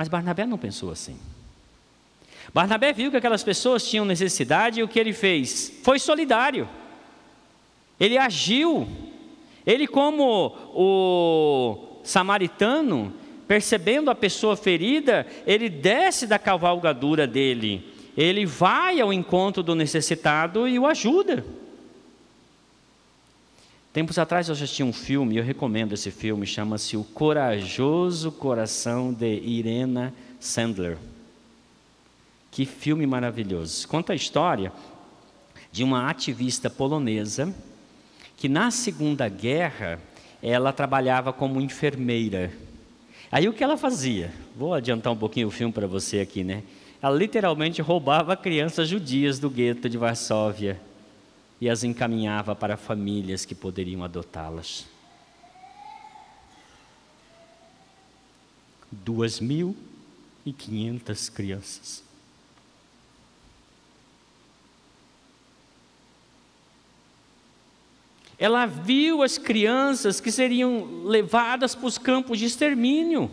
Mas 0.01 0.09
Barnabé 0.09 0.47
não 0.47 0.57
pensou 0.57 0.91
assim. 0.91 1.19
Barnabé 2.55 2.91
viu 2.91 3.11
que 3.11 3.19
aquelas 3.19 3.45
pessoas 3.45 3.87
tinham 3.87 4.07
necessidade 4.07 4.81
e 4.81 4.83
o 4.83 4.89
que 4.89 4.99
ele 4.99 5.13
fez? 5.13 5.79
Foi 5.83 5.99
solidário. 5.99 6.67
Ele 8.01 8.17
agiu. 8.17 8.89
Ele, 9.67 9.87
como 9.87 10.57
o 10.73 12.01
samaritano, 12.03 13.13
percebendo 13.47 14.11
a 14.11 14.15
pessoa 14.15 14.57
ferida, 14.57 15.27
ele 15.47 15.69
desce 15.69 16.27
da 16.27 16.39
cavalgadura 16.39 17.27
dele 17.27 17.91
ele 18.17 18.45
vai 18.45 19.01
ao 19.01 19.13
encontro 19.13 19.63
do 19.63 19.75
necessitado 19.75 20.67
e 20.67 20.79
o 20.79 20.87
ajuda. 20.87 21.45
Tempos 23.93 24.19
atrás 24.19 24.49
eu 24.49 24.53
assisti 24.53 24.85
um 24.85 24.93
filme, 24.93 25.37
eu 25.37 25.43
recomendo 25.43 25.95
esse 25.95 26.13
filme, 26.13 26.47
chama-se 26.47 26.97
O 26.97 27.03
Corajoso 27.03 28.31
Coração 28.31 29.13
de 29.13 29.41
Irena 29.41 30.15
Sandler. 30.39 30.97
Que 32.53 32.65
filme 32.65 33.05
maravilhoso. 33.05 33.89
Conta 33.89 34.13
a 34.13 34.17
história 34.17 34.73
de 35.73 35.83
uma 35.83 36.09
ativista 36.09 36.71
polonesa 36.71 37.53
que 38.37 38.49
na 38.49 38.71
Segunda 38.71 39.29
Guerra 39.29 39.99
ela 40.41 40.73
trabalhava 40.73 41.33
como 41.33 41.61
enfermeira. 41.61 42.53
Aí 43.31 43.49
o 43.49 43.53
que 43.53 43.65
ela 43.65 43.77
fazia? 43.77 44.33
Vou 44.57 44.73
adiantar 44.73 45.13
um 45.13 45.17
pouquinho 45.17 45.49
o 45.49 45.51
filme 45.51 45.73
para 45.73 45.89
você 45.89 46.21
aqui, 46.21 46.45
né? 46.45 46.63
Ela 47.03 47.17
literalmente 47.17 47.83
roubava 47.83 48.37
crianças 48.37 48.89
judias 48.89 49.41
do 49.41 49.51
gueto 49.51 49.89
de 49.89 49.99
Varsóvia 49.99 50.81
e 51.61 51.69
as 51.69 51.85
encaminhava 51.85 52.57
para 52.57 52.77
famílias 52.77 53.45
que 53.45 53.55
poderiam 53.55 54.03
adotá-las. 54.03 54.87
Duas 58.91 59.39
mil 59.39 59.77
e 60.45 60.53
quinhentas 60.53 61.29
crianças. 61.29 62.03
Ela 68.39 68.65
viu 68.65 69.23
as 69.23 69.37
crianças 69.37 70.19
que 70.19 70.33
seriam 70.33 71.05
levadas 71.05 71.75
para 71.75 71.87
os 71.87 71.99
campos 71.99 72.39
de 72.39 72.47
extermínio. 72.47 73.31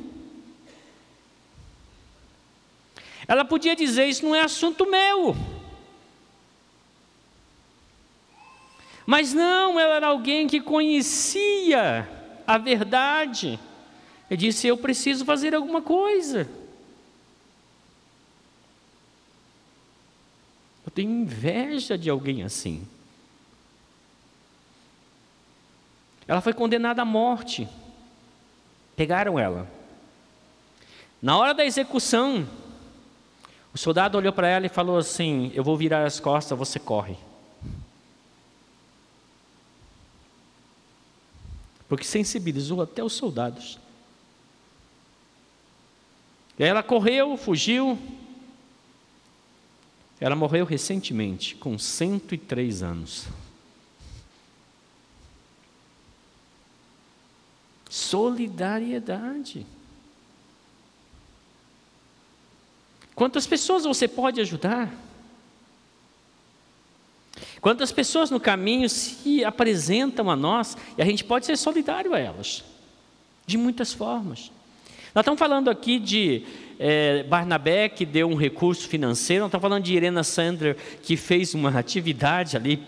Ela 3.25 3.45
podia 3.45 3.73
dizer: 3.73 4.05
Isso 4.07 4.25
não 4.25 4.35
é 4.35 4.41
assunto 4.41 4.85
meu. 4.85 5.33
Mas 9.07 9.33
não, 9.33 9.79
ela 9.79 9.95
era 9.95 10.07
alguém 10.07 10.47
que 10.47 10.59
conhecia 10.59 12.05
a 12.45 12.57
verdade. 12.57 13.57
E 14.29 14.35
disse: 14.35 14.67
Eu 14.67 14.75
preciso 14.75 15.23
fazer 15.23 15.55
alguma 15.55 15.81
coisa. 15.81 16.45
Eu 20.85 20.91
tenho 20.91 21.09
inveja 21.09 21.97
de 21.97 22.09
alguém 22.09 22.43
assim. 22.43 22.85
Ela 26.27 26.41
foi 26.41 26.51
condenada 26.51 27.01
à 27.01 27.05
morte. 27.05 27.65
Pegaram 28.97 29.39
ela. 29.39 29.71
Na 31.21 31.37
hora 31.37 31.53
da 31.53 31.63
execução, 31.63 32.45
o 33.73 33.77
soldado 33.77 34.17
olhou 34.17 34.33
para 34.33 34.49
ela 34.49 34.65
e 34.65 34.69
falou 34.69 34.97
assim: 34.97 35.49
Eu 35.55 35.63
vou 35.63 35.77
virar 35.77 36.03
as 36.03 36.19
costas, 36.19 36.57
você 36.57 36.77
corre. 36.77 37.15
Porque 41.87 42.03
sensibilizou 42.03 42.81
até 42.81 43.03
os 43.03 43.13
soldados. 43.13 43.79
E 46.59 46.63
aí 46.63 46.69
ela 46.69 46.83
correu, 46.83 47.37
fugiu. 47.37 47.97
Ela 50.19 50.35
morreu 50.35 50.65
recentemente, 50.65 51.55
com 51.55 51.77
103 51.77 52.81
anos. 52.83 53.27
Solidariedade. 57.89 59.65
Quantas 63.15 63.47
pessoas 63.47 63.83
você 63.83 64.07
pode 64.07 64.41
ajudar? 64.41 65.06
Quantas 67.61 67.91
pessoas 67.91 68.29
no 68.29 68.39
caminho 68.39 68.89
se 68.89 69.43
apresentam 69.43 70.29
a 70.29 70.35
nós 70.35 70.77
e 70.97 71.01
a 71.01 71.05
gente 71.05 71.23
pode 71.23 71.45
ser 71.45 71.57
solidário 71.57 72.13
a 72.13 72.19
elas, 72.19 72.63
de 73.45 73.57
muitas 73.57 73.93
formas. 73.93 74.51
Nós 75.13 75.23
estamos 75.23 75.39
falando 75.39 75.69
aqui 75.69 75.99
de 75.99 76.43
é, 76.77 77.23
Barnabé, 77.23 77.89
que 77.89 78.05
deu 78.05 78.27
um 78.27 78.35
recurso 78.35 78.87
financeiro, 78.87 79.41
nós 79.41 79.49
estamos 79.49 79.61
falando 79.61 79.83
de 79.83 79.95
Irena 79.95 80.23
Sandler, 80.23 80.77
que 81.01 81.17
fez 81.17 81.53
uma 81.53 81.77
atividade 81.77 82.55
ali 82.55 82.83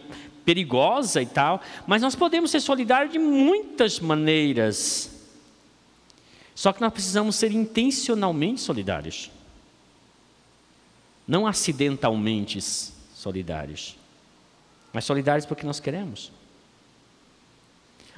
perigosa 0.46 1.22
e 1.22 1.26
tal, 1.26 1.62
mas 1.88 2.02
nós 2.02 2.16
podemos 2.16 2.52
ser 2.52 2.60
solidários 2.60 3.12
de 3.12 3.20
muitas 3.20 4.00
maneiras. 4.00 5.12
Só 6.54 6.74
que 6.74 6.82
nós 6.82 6.92
precisamos 6.92 7.36
ser 7.36 7.52
intencionalmente 7.52 8.62
solidários 8.62 9.32
não 11.30 11.46
acidentalmente 11.46 12.60
solidários, 13.14 13.96
mas 14.94 15.06
solidários 15.06 15.46
porque 15.46 15.66
nós 15.66 15.80
queremos. 15.80 16.32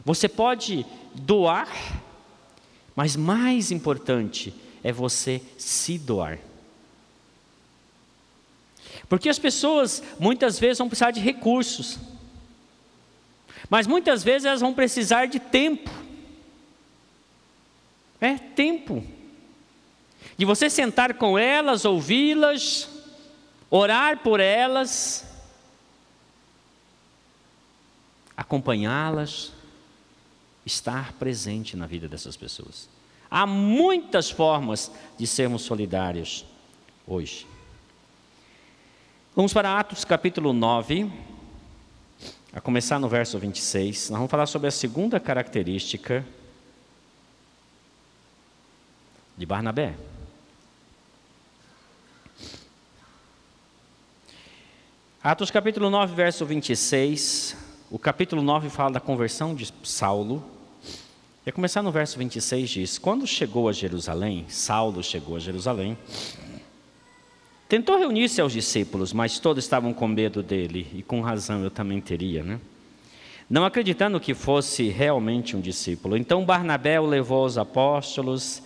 Você 0.04 0.28
pode 0.28 0.86
doar, 1.13 1.70
mas 2.96 3.16
mais 3.16 3.72
importante 3.72 4.54
é 4.84 4.92
você 4.92 5.42
se 5.58 5.98
doar. 5.98 6.40
Porque 9.08 9.30
as 9.30 9.38
pessoas 9.38 10.01
muitas 10.20 10.60
vezes 10.60 10.78
vão 10.78 10.88
precisar 10.88 11.12
de 11.12 11.20
recursos, 11.20 12.00
mas 13.70 13.86
muitas 13.88 14.24
vezes 14.24 14.46
elas 14.46 14.62
vão 14.62 14.74
precisar 14.74 15.28
de 15.28 15.40
tempo. 15.40 15.90
É 18.20 18.38
tempo. 18.38 19.04
De 20.38 20.46
você 20.46 20.70
sentar 20.70 21.13
com 21.16 21.38
elas, 21.38 21.86
ouvi-las, 21.86 22.90
orar 23.70 24.20
por 24.20 24.40
elas, 24.40 25.25
acompanhá-las, 28.41 29.51
estar 30.65 31.13
presente 31.13 31.77
na 31.77 31.86
vida 31.86 32.07
dessas 32.07 32.36
pessoas. 32.36 32.89
Há 33.29 33.45
muitas 33.45 34.29
formas 34.29 34.91
de 35.17 35.25
sermos 35.25 35.62
solidários 35.62 36.45
hoje. 37.07 37.48
Vamos 39.36 39.53
para 39.53 39.79
Atos 39.79 40.03
capítulo 40.03 40.51
9, 40.53 41.10
a 42.51 42.60
começar 42.60 43.00
no 43.00 43.07
verso 43.07 43.39
26. 43.39 44.10
Nós 44.10 44.17
vamos 44.17 44.31
falar 44.31 44.48
sobre 44.48 44.67
a 44.67 44.71
segunda 44.71 45.19
característica 45.19 46.25
de 49.38 49.45
Barnabé. 49.45 49.95
Atos 55.24 55.51
capítulo 55.51 55.89
9, 55.89 56.15
verso 56.15 56.45
26. 56.45 57.71
O 57.93 58.00
capítulo 58.00 58.41
9 58.41 58.69
fala 58.69 58.91
da 58.91 59.00
conversão 59.01 59.53
de 59.53 59.67
Saulo. 59.83 60.41
E 61.45 61.50
a 61.50 61.51
começar 61.51 61.81
no 61.81 61.91
verso 61.91 62.17
26 62.17 62.69
diz: 62.69 62.98
Quando 62.98 63.27
chegou 63.27 63.67
a 63.67 63.74
Jerusalém, 63.74 64.45
Saulo 64.48 65.03
chegou 65.03 65.36
a 65.36 65.39
Jerusalém, 65.39 65.98
Tentou 67.67 67.98
reunir-se 67.98 68.39
aos 68.39 68.53
discípulos, 68.53 69.12
mas 69.12 69.39
todos 69.39 69.63
estavam 69.63 69.93
com 69.93 70.07
medo 70.07 70.41
dele, 70.41 70.88
e 70.93 71.03
com 71.03 71.19
razão 71.19 71.63
eu 71.65 71.69
também 71.69 72.00
teria, 72.00 72.43
né? 72.43 72.62
Não 73.50 73.65
acreditando 73.65 74.21
que 74.21 74.33
fosse 74.33 74.88
realmente 74.88 75.57
um 75.57 75.62
discípulo. 75.62 76.15
Então 76.15 76.45
Barnabé 76.45 76.98
o 76.98 77.05
levou 77.05 77.43
aos 77.43 77.57
apóstolos 77.57 78.63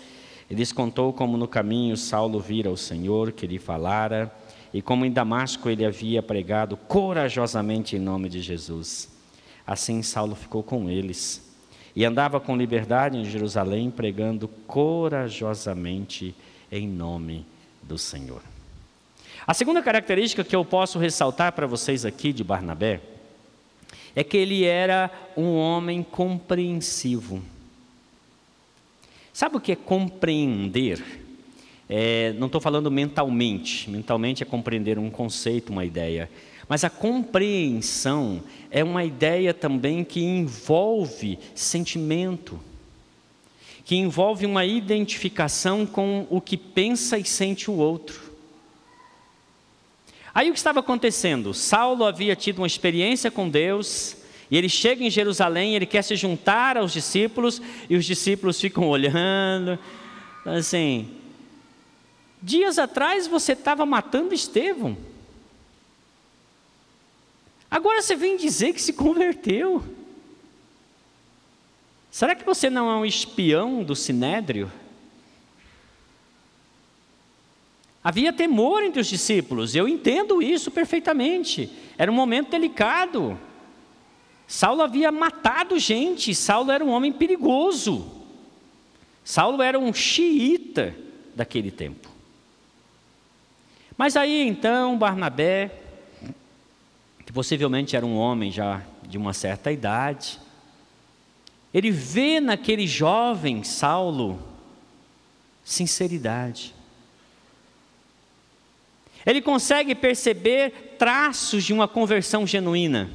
e 0.48 0.54
lhes 0.54 0.72
contou 0.72 1.12
como 1.12 1.36
no 1.36 1.48
caminho 1.48 1.98
Saulo 1.98 2.40
vira 2.40 2.70
o 2.70 2.78
Senhor, 2.78 3.32
que 3.32 3.48
lhe 3.48 3.58
falara, 3.58 4.32
e 4.72 4.84
como 4.84 5.04
em 5.04 5.12
Damasco 5.12 5.68
ele 5.68 5.84
havia 5.84 6.22
pregado 6.22 6.78
corajosamente 6.78 7.96
em 7.96 8.00
nome 8.00 8.30
de 8.30 8.40
Jesus. 8.40 9.15
Assim 9.66 10.02
Saulo 10.02 10.36
ficou 10.36 10.62
com 10.62 10.90
eles 10.90 11.42
e 11.96 12.04
andava 12.04 12.40
com 12.40 12.58
liberdade 12.58 13.18
em 13.18 13.26
Jerusalém, 13.26 13.90
pregando 13.90 14.48
corajosamente 14.68 16.36
em 16.72 16.88
nome 16.88 17.46
do 17.82 17.98
Senhor. 17.98 18.42
A 19.48 19.54
segunda 19.54 19.82
característica 19.82 20.44
que 20.44 20.56
eu 20.56 20.66
posso 20.66 21.00
ressaltar 21.00 21.54
para 21.54 21.68
vocês 21.68 22.04
aqui 22.04 22.34
de 22.34 22.44
Barnabé 22.44 23.00
é 24.16 24.24
que 24.24 24.38
ele 24.38 24.64
era 24.64 25.12
um 25.38 25.56
homem 25.56 26.02
compreensivo. 26.04 27.42
Sabe 29.32 29.58
o 29.58 29.60
que 29.60 29.74
é 29.74 29.76
compreender? 29.76 31.04
É, 31.88 32.34
não 32.38 32.48
estou 32.48 32.60
falando 32.60 32.90
mentalmente, 32.90 33.90
mentalmente 33.90 34.42
é 34.42 34.46
compreender 34.46 34.98
um 34.98 35.12
conceito, 35.12 35.72
uma 35.72 35.86
ideia. 35.86 36.30
Mas 36.68 36.84
a 36.84 36.90
compreensão 36.90 38.42
é 38.72 38.84
uma 38.84 39.04
ideia 39.04 39.54
também 39.54 40.04
que 40.04 40.22
envolve 40.22 41.38
sentimento, 41.54 42.60
que 43.84 43.96
envolve 43.96 44.46
uma 44.46 44.66
identificação 44.66 45.86
com 45.86 46.26
o 46.30 46.42
que 46.42 46.58
pensa 46.58 47.18
e 47.20 47.24
sente 47.24 47.70
o 47.70 47.76
outro. 47.76 48.20
Aí 50.34 50.50
o 50.50 50.54
que 50.54 50.58
estava 50.58 50.80
acontecendo? 50.80 51.54
Saulo 51.54 52.04
havia 52.04 52.36
tido 52.36 52.58
uma 52.58 52.68
experiência 52.68 53.30
com 53.30 53.48
Deus, 53.48 54.18
e 54.50 54.58
ele 54.58 54.68
chega 54.68 55.04
em 55.04 55.10
Jerusalém, 55.10 55.76
ele 55.76 55.86
quer 55.86 56.02
se 56.02 56.16
juntar 56.16 56.78
aos 56.78 56.92
discípulos, 56.92 57.62
e 57.90 57.96
os 57.96 58.04
discípulos 58.04 58.60
ficam 58.60 58.90
olhando, 58.90 59.80
assim. 60.46 61.10
Dias 62.42 62.78
atrás 62.78 63.28
você 63.28 63.54
estava 63.54 63.86
matando 63.86 64.34
Estevão. 64.34 64.98
Agora 67.70 68.02
você 68.02 68.16
vem 68.16 68.38
dizer 68.38 68.74
que 68.74 68.82
se 68.82 68.94
converteu. 68.94 69.84
Será 72.12 72.34
que 72.34 72.46
você 72.46 72.70
não 72.70 72.90
é 72.90 72.96
um 72.96 73.06
espião 73.06 73.84
do 73.84 73.96
sinédrio? 73.96 74.72
Havia 78.04 78.32
temor 78.32 78.84
entre 78.84 79.02
os 79.02 79.08
discípulos, 79.08 79.76
eu 79.76 79.88
entendo 79.88 80.42
isso 80.42 80.70
perfeitamente. 80.70 81.70
Era 81.98 82.12
um 82.12 82.16
momento 82.16 82.52
delicado. 82.52 83.38
Saulo 84.48 84.84
havia 84.84 85.12
matado 85.12 85.80
gente, 85.80 86.34
Saulo 86.36 86.72
era 86.72 86.86
um 86.86 86.92
homem 86.92 87.12
perigoso. 87.12 88.12
Saulo 89.24 89.62
era 89.62 89.80
um 89.80 89.92
xiita 89.92 90.96
daquele 91.36 91.72
tempo. 91.72 92.08
Mas 93.98 94.16
aí 94.16 94.48
então 94.48 94.98
Barnabé, 94.98 95.85
que 97.26 97.34
possivelmente 97.34 97.96
era 97.96 98.06
um 98.06 98.16
homem 98.16 98.52
já 98.52 98.82
de 99.04 99.18
uma 99.18 99.34
certa 99.34 99.72
idade, 99.72 100.40
ele 101.74 101.92
vê 101.92 102.40
naquele 102.40 102.88
jovem 102.88 103.64
Saulo 103.64 104.40
sinceridade. 105.64 106.74
Ele 109.26 109.42
consegue 109.42 109.96
perceber 109.96 110.96
traços 111.00 111.64
de 111.64 111.74
uma 111.74 111.88
conversão 111.88 112.46
genuína. 112.46 113.10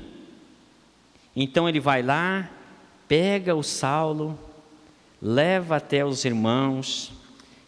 Então 1.34 1.68
ele 1.68 1.78
vai 1.78 2.02
lá, 2.02 2.50
pega 3.06 3.54
o 3.54 3.62
Saulo, 3.62 4.36
leva 5.22 5.76
até 5.76 6.04
os 6.04 6.24
irmãos 6.24 7.12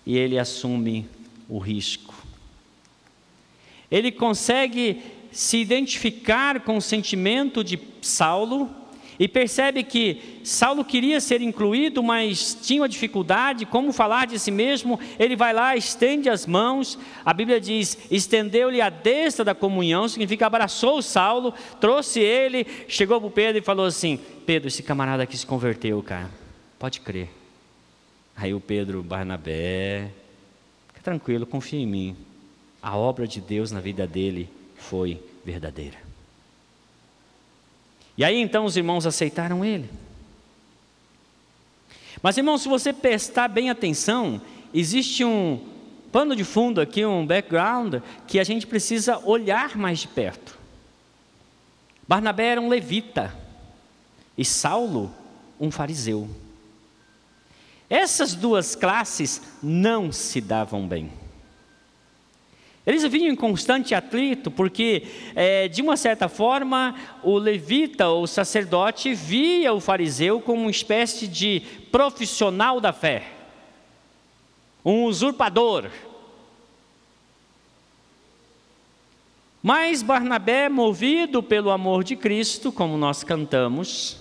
e 0.04 0.18
ele 0.18 0.38
assume 0.38 1.08
o 1.48 1.58
risco. 1.58 2.14
Ele 3.88 4.10
consegue 4.10 5.02
se 5.32 5.56
identificar 5.56 6.60
com 6.60 6.76
o 6.76 6.82
sentimento 6.82 7.64
de 7.64 7.80
Saulo 8.00 8.70
e 9.18 9.28
percebe 9.28 9.84
que 9.84 10.40
Saulo 10.42 10.84
queria 10.84 11.20
ser 11.20 11.40
incluído, 11.40 12.02
mas 12.02 12.58
tinha 12.60 12.82
uma 12.82 12.88
dificuldade, 12.88 13.66
como 13.66 13.92
falar 13.92 14.26
de 14.26 14.38
si 14.38 14.50
mesmo. 14.50 14.98
Ele 15.18 15.36
vai 15.36 15.52
lá, 15.52 15.76
estende 15.76 16.28
as 16.28 16.46
mãos. 16.46 16.98
A 17.24 17.32
Bíblia 17.32 17.60
diz: 17.60 17.96
estendeu-lhe 18.10 18.80
a 18.80 18.90
destra 18.90 19.44
da 19.44 19.54
comunhão, 19.54 20.08
significa 20.08 20.46
abraçou 20.46 21.00
Saulo, 21.00 21.54
trouxe 21.80 22.20
ele, 22.20 22.66
chegou 22.88 23.20
para 23.20 23.28
o 23.28 23.30
Pedro 23.30 23.58
e 23.58 23.64
falou 23.64 23.86
assim: 23.86 24.18
Pedro, 24.44 24.68
esse 24.68 24.82
camarada 24.82 25.22
aqui 25.22 25.36
se 25.36 25.46
converteu, 25.46 26.02
cara, 26.02 26.30
pode 26.78 27.00
crer. 27.00 27.28
Aí 28.36 28.52
o 28.52 28.60
Pedro, 28.60 29.02
Barnabé, 29.02 30.10
fica 30.88 31.00
tranquilo, 31.02 31.46
confia 31.46 31.78
em 31.78 31.86
mim. 31.86 32.16
A 32.82 32.96
obra 32.96 33.28
de 33.28 33.40
Deus 33.40 33.70
na 33.70 33.78
vida 33.78 34.06
dele 34.06 34.48
foi 34.82 35.22
verdadeira. 35.44 35.96
E 38.16 38.24
aí 38.24 38.36
então 38.36 38.64
os 38.64 38.76
irmãos 38.76 39.06
aceitaram 39.06 39.64
ele. 39.64 39.88
Mas 42.22 42.36
irmão, 42.36 42.58
se 42.58 42.68
você 42.68 42.92
prestar 42.92 43.48
bem 43.48 43.70
atenção, 43.70 44.40
existe 44.74 45.24
um 45.24 45.60
pano 46.12 46.36
de 46.36 46.44
fundo 46.44 46.80
aqui, 46.80 47.04
um 47.04 47.26
background, 47.26 47.96
que 48.26 48.38
a 48.38 48.44
gente 48.44 48.66
precisa 48.66 49.18
olhar 49.24 49.76
mais 49.76 50.00
de 50.00 50.08
perto. 50.08 50.58
Barnabé 52.06 52.48
era 52.48 52.60
um 52.60 52.68
levita 52.68 53.34
e 54.36 54.44
Saulo 54.44 55.12
um 55.58 55.70
fariseu. 55.70 56.28
Essas 57.88 58.34
duas 58.34 58.74
classes 58.74 59.40
não 59.62 60.12
se 60.12 60.40
davam 60.40 60.86
bem. 60.86 61.21
Eles 62.84 63.04
vinham 63.04 63.32
em 63.32 63.36
constante 63.36 63.94
atrito, 63.94 64.50
porque, 64.50 65.06
é, 65.36 65.68
de 65.68 65.80
uma 65.80 65.96
certa 65.96 66.28
forma, 66.28 66.96
o 67.22 67.38
levita, 67.38 68.08
o 68.08 68.26
sacerdote, 68.26 69.14
via 69.14 69.72
o 69.72 69.80
fariseu 69.80 70.40
como 70.40 70.62
uma 70.62 70.70
espécie 70.70 71.28
de 71.28 71.60
profissional 71.92 72.80
da 72.80 72.92
fé, 72.92 73.28
um 74.84 75.04
usurpador. 75.04 75.90
Mas 79.62 80.02
Barnabé, 80.02 80.68
movido 80.68 81.40
pelo 81.40 81.70
amor 81.70 82.02
de 82.02 82.16
Cristo, 82.16 82.72
como 82.72 82.98
nós 82.98 83.22
cantamos, 83.22 84.16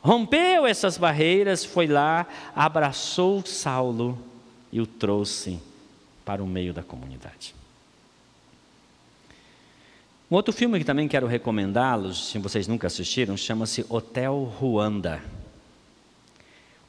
rompeu 0.00 0.64
essas 0.64 0.96
barreiras, 0.96 1.64
foi 1.64 1.88
lá, 1.88 2.24
abraçou 2.54 3.44
Saulo 3.44 4.16
e 4.70 4.80
o 4.80 4.86
trouxe 4.86 5.60
para 6.28 6.44
o 6.44 6.46
meio 6.46 6.74
da 6.74 6.82
comunidade. 6.82 7.54
Um 10.30 10.34
outro 10.34 10.52
filme 10.52 10.78
que 10.78 10.84
também 10.84 11.08
quero 11.08 11.26
recomendá-los, 11.26 12.28
se 12.28 12.38
vocês 12.38 12.68
nunca 12.68 12.86
assistiram, 12.86 13.34
chama-se 13.34 13.86
Hotel 13.88 14.34
Ruanda. 14.60 15.22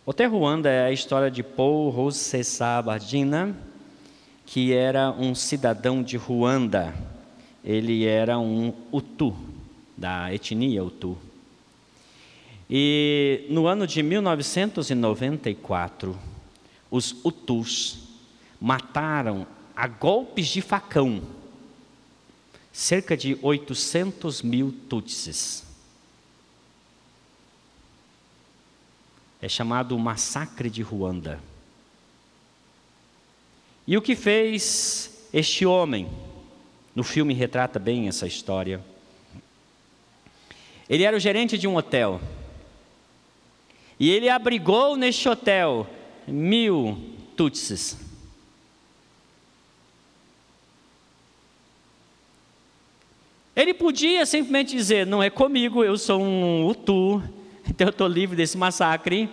Hotel 0.05 0.29
Ruanda 0.29 0.69
é 0.69 0.87
a 0.87 0.91
história 0.91 1.31
de 1.31 1.41
Paul 1.41 1.89
Rusesabardina, 1.89 3.55
que 4.45 4.73
era 4.73 5.09
um 5.09 5.33
cidadão 5.33 6.03
de 6.03 6.17
Ruanda. 6.17 6.93
Ele 7.63 8.05
era 8.05 8.37
um 8.37 8.73
Hutu, 8.91 9.33
da 9.95 10.33
etnia 10.33 10.83
Hutu. 10.83 11.17
E 12.69 13.45
no 13.49 13.67
ano 13.67 13.87
de 13.87 14.03
1994, 14.03 16.19
os 16.91 17.15
Hutus 17.23 18.08
mataram 18.59 19.47
a 19.75 19.87
golpes 19.87 20.47
de 20.47 20.61
facão 20.61 21.21
cerca 22.71 23.17
de 23.17 23.37
800 23.41 24.41
mil 24.41 24.73
Tutsis. 24.89 25.65
É 29.41 29.47
chamado 29.47 29.97
Massacre 29.97 30.69
de 30.69 30.81
Ruanda. 30.81 31.39
E 33.87 33.97
o 33.97 34.01
que 34.01 34.15
fez 34.15 35.27
este 35.33 35.65
homem? 35.65 36.09
No 36.95 37.03
filme 37.03 37.33
retrata 37.33 37.79
bem 37.79 38.07
essa 38.07 38.27
história. 38.27 38.83
Ele 40.89 41.03
era 41.03 41.15
o 41.15 41.19
gerente 41.19 41.57
de 41.57 41.67
um 41.67 41.75
hotel. 41.75 42.19
E 43.99 44.09
ele 44.09 44.29
abrigou 44.29 44.95
neste 44.95 45.27
hotel 45.27 45.87
mil 46.27 46.97
tutsis. 47.35 48.08
Ele 53.55 53.73
podia 53.73 54.25
simplesmente 54.25 54.75
dizer: 54.75 55.05
não 55.05 55.21
é 55.21 55.29
comigo, 55.29 55.83
eu 55.83 55.97
sou 55.97 56.21
um 56.21 56.67
Utu, 56.67 57.21
então 57.69 57.87
eu 57.87 57.91
estou 57.91 58.07
livre 58.07 58.35
desse 58.35 58.57
massacre. 58.57 59.29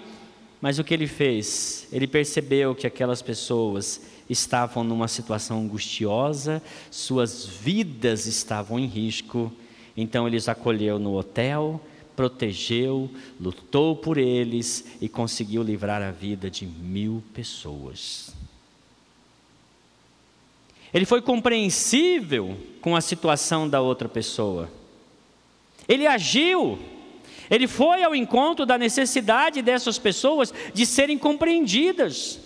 Mas 0.60 0.78
o 0.78 0.84
que 0.84 0.94
ele 0.94 1.06
fez? 1.06 1.86
Ele 1.92 2.06
percebeu 2.06 2.74
que 2.74 2.86
aquelas 2.86 3.20
pessoas 3.20 4.00
estavam 4.28 4.82
numa 4.82 5.06
situação 5.06 5.60
angustiosa, 5.60 6.62
suas 6.90 7.46
vidas 7.46 8.26
estavam 8.26 8.78
em 8.78 8.86
risco, 8.86 9.52
então 9.96 10.26
ele 10.26 10.36
os 10.36 10.48
acolheu 10.48 10.98
no 10.98 11.16
hotel, 11.16 11.80
protegeu, 12.16 13.10
lutou 13.38 13.94
por 13.94 14.18
eles 14.18 14.84
e 15.00 15.08
conseguiu 15.08 15.62
livrar 15.62 16.02
a 16.02 16.10
vida 16.10 16.50
de 16.50 16.66
mil 16.66 17.22
pessoas. 17.32 18.35
Ele 20.96 21.04
foi 21.04 21.20
compreensível 21.20 22.56
com 22.80 22.96
a 22.96 23.02
situação 23.02 23.68
da 23.68 23.82
outra 23.82 24.08
pessoa. 24.08 24.70
Ele 25.86 26.06
agiu. 26.06 26.78
Ele 27.50 27.68
foi 27.68 28.02
ao 28.02 28.14
encontro 28.14 28.64
da 28.64 28.78
necessidade 28.78 29.60
dessas 29.60 29.98
pessoas 29.98 30.54
de 30.72 30.86
serem 30.86 31.18
compreendidas. 31.18 32.40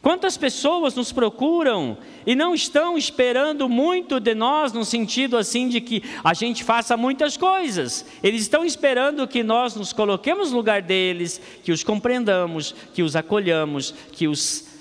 Quantas 0.00 0.38
pessoas 0.38 0.94
nos 0.94 1.12
procuram 1.12 1.98
e 2.24 2.34
não 2.34 2.54
estão 2.54 2.96
esperando 2.96 3.68
muito 3.68 4.18
de 4.18 4.34
nós, 4.34 4.72
no 4.72 4.86
sentido 4.86 5.36
assim 5.36 5.68
de 5.68 5.78
que 5.82 6.02
a 6.24 6.32
gente 6.32 6.64
faça 6.64 6.96
muitas 6.96 7.36
coisas. 7.36 8.06
Eles 8.22 8.40
estão 8.40 8.64
esperando 8.64 9.28
que 9.28 9.42
nós 9.42 9.76
nos 9.76 9.92
coloquemos 9.92 10.52
no 10.52 10.56
lugar 10.56 10.80
deles, 10.80 11.38
que 11.62 11.70
os 11.70 11.84
compreendamos, 11.84 12.74
que 12.94 13.02
os 13.02 13.14
acolhamos, 13.14 13.94
que 14.10 14.26
os 14.26 14.71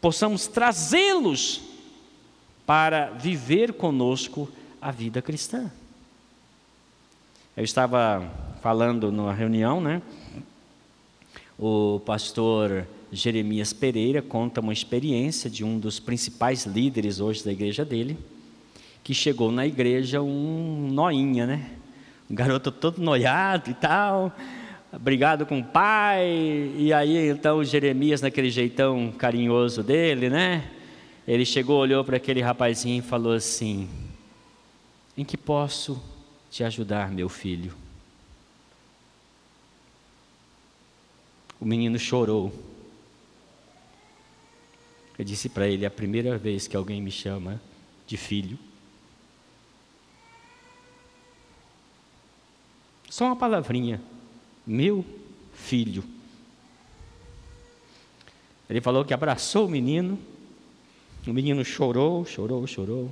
possamos 0.00 0.46
trazê-los 0.46 1.60
para 2.66 3.10
viver 3.10 3.72
conosco 3.72 4.48
a 4.80 4.90
vida 4.90 5.22
cristã. 5.22 5.70
Eu 7.56 7.64
estava 7.64 8.30
falando 8.62 9.10
numa 9.10 9.32
reunião, 9.32 9.80
né? 9.80 10.00
O 11.58 12.00
pastor 12.06 12.86
Jeremias 13.10 13.72
Pereira 13.72 14.22
conta 14.22 14.60
uma 14.60 14.72
experiência 14.72 15.50
de 15.50 15.64
um 15.64 15.78
dos 15.78 15.98
principais 15.98 16.66
líderes 16.66 17.20
hoje 17.20 17.44
da 17.44 17.50
igreja 17.50 17.84
dele, 17.84 18.16
que 19.02 19.12
chegou 19.12 19.50
na 19.50 19.66
igreja 19.66 20.22
um 20.22 20.88
noinha, 20.92 21.46
né? 21.46 21.70
Um 22.30 22.34
garoto 22.34 22.70
todo 22.70 23.00
noiado 23.00 23.70
e 23.70 23.74
tal, 23.74 24.32
brigado 24.98 25.46
com 25.46 25.60
o 25.60 25.64
pai, 25.64 26.72
e 26.76 26.92
aí 26.92 27.28
então 27.28 27.62
Jeremias, 27.62 28.20
naquele 28.20 28.50
jeitão 28.50 29.12
carinhoso 29.12 29.82
dele, 29.82 30.28
né? 30.28 30.70
Ele 31.26 31.44
chegou, 31.44 31.78
olhou 31.78 32.04
para 32.04 32.16
aquele 32.16 32.40
rapazinho 32.40 32.98
e 32.98 33.02
falou 33.02 33.32
assim: 33.32 33.88
Em 35.16 35.24
que 35.24 35.36
posso 35.36 36.02
te 36.50 36.64
ajudar, 36.64 37.10
meu 37.10 37.28
filho? 37.28 37.74
O 41.60 41.64
menino 41.64 41.98
chorou. 41.98 42.52
Eu 45.18 45.24
disse 45.24 45.48
para 45.48 45.68
ele: 45.68 45.84
é 45.84 45.88
a 45.88 45.90
primeira 45.90 46.38
vez 46.38 46.66
que 46.66 46.76
alguém 46.76 47.02
me 47.02 47.10
chama 47.10 47.60
de 48.06 48.16
filho. 48.16 48.58
Só 53.10 53.26
uma 53.26 53.36
palavrinha. 53.36 54.00
Meu 54.68 55.02
filho. 55.54 56.04
Ele 58.68 58.82
falou 58.82 59.02
que 59.02 59.14
abraçou 59.14 59.64
o 59.64 59.70
menino. 59.70 60.18
O 61.26 61.32
menino 61.32 61.64
chorou, 61.64 62.26
chorou, 62.26 62.66
chorou. 62.66 63.10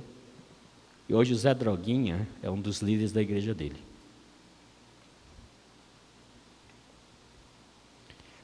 E 1.09 1.15
hoje 1.15 1.33
o 1.33 1.35
Zé 1.35 1.55
Droguinha 1.55 2.27
é 2.43 2.49
um 2.49 2.61
dos 2.61 2.83
líderes 2.83 3.11
da 3.11 3.23
igreja 3.23 3.55
dele. 3.55 3.77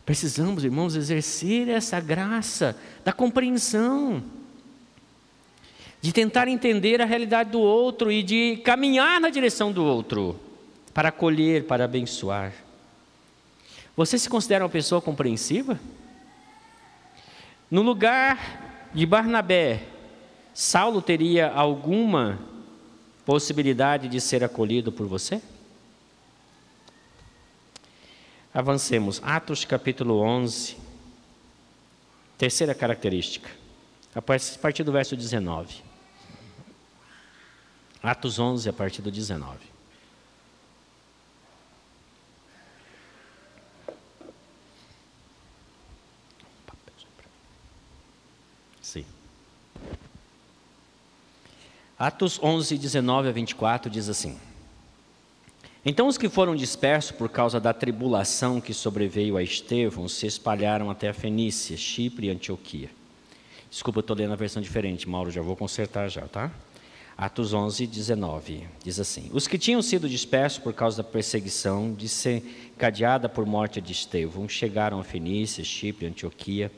Precisamos, 0.04 0.63
irmãos, 0.63 0.95
exercer 0.95 1.69
essa 1.69 1.99
graça 1.99 2.76
da 3.06 3.13
compreensão, 3.13 4.23
de 6.02 6.12
tentar 6.12 6.47
entender 6.47 6.99
a 6.99 7.06
realidade 7.06 7.52
do 7.52 7.60
outro 7.60 8.12
e 8.12 8.23
de 8.23 8.58
caminhar 8.58 9.21
na 9.21 9.30
direção 9.30 9.71
do 9.71 9.84
outro, 9.86 10.36
para 10.95 11.10
acolher, 11.10 11.65
para 11.65 11.86
abençoar. 11.86 12.62
Você 13.95 14.17
se 14.17 14.27
considera 14.27 14.63
uma 14.63 14.69
pessoa 14.69 15.01
compreensiva? 15.01 15.79
No 17.69 17.82
lugar 17.82 18.89
de 18.93 19.06
Barnabé, 19.06 19.88
Saulo 20.53 21.01
teria 21.01 21.51
alguma 21.51 22.39
possibilidade 23.25 24.08
de 24.08 24.19
ser 24.19 24.43
acolhido 24.43 24.91
por 24.91 25.08
você? 25.08 25.41
Avancemos. 28.53 29.19
Atos 29.23 29.65
capítulo 29.65 30.19
11. 30.19 30.77
Terceira 32.38 32.75
característica. 32.75 33.49
A 34.13 34.21
partir 34.21 34.84
do 34.84 34.91
verso 34.91 35.15
19. 35.15 35.82
Atos 38.01 38.38
11, 38.38 38.69
a 38.69 38.73
partir 38.73 39.01
do 39.01 39.10
19. 39.10 39.73
Sim. 48.82 49.06
Atos 51.97 52.39
11, 52.41 52.77
19 52.77 53.29
a 53.29 53.32
24 53.32 53.89
diz 53.89 54.10
assim. 54.10 54.38
Então 55.86 56.08
os 56.08 56.17
que 56.17 56.29
foram 56.29 56.56
dispersos 56.56 57.12
por 57.12 57.29
causa 57.29 57.60
da 57.60 57.73
tribulação 57.73 58.60
que 58.60 58.73
sobreveio 58.73 59.38
a 59.38 59.43
Estevão 59.43 60.08
se 60.08 60.25
espalharam 60.25 60.89
até 60.89 61.10
a 61.10 61.13
Fenícia, 61.13 61.77
Chipre 61.77 62.27
e 62.27 62.29
Antioquia. 62.29 62.89
Desculpa, 63.69 63.99
eu 63.99 64.01
estou 64.01 64.15
lendo 64.15 64.34
a 64.34 64.38
versão 64.38 64.62
diferente, 64.62 65.08
Mauro, 65.08 65.29
já 65.29 65.41
vou 65.41 65.56
consertar 65.56 66.10
já, 66.10 66.27
tá? 66.27 66.51
Atos 67.17 67.53
11, 67.53 67.86
19, 67.86 68.67
diz 68.84 68.99
assim: 68.99 69.29
Os 69.32 69.47
que 69.47 69.58
tinham 69.58 69.82
sido 69.82 70.10
dispersos 70.10 70.58
por 70.58 70.73
causa 70.73 71.03
da 71.03 71.10
perseguição 71.10 71.93
desencadeada 71.93 73.29
por 73.29 73.45
morte 73.45 73.79
de 73.79 73.91
Estevão 73.91 74.49
chegaram 74.49 74.99
a 74.99 75.03
Fenícia, 75.03 75.63
Chipre 75.63 76.06
e 76.06 76.10
Antioquia, 76.10 76.71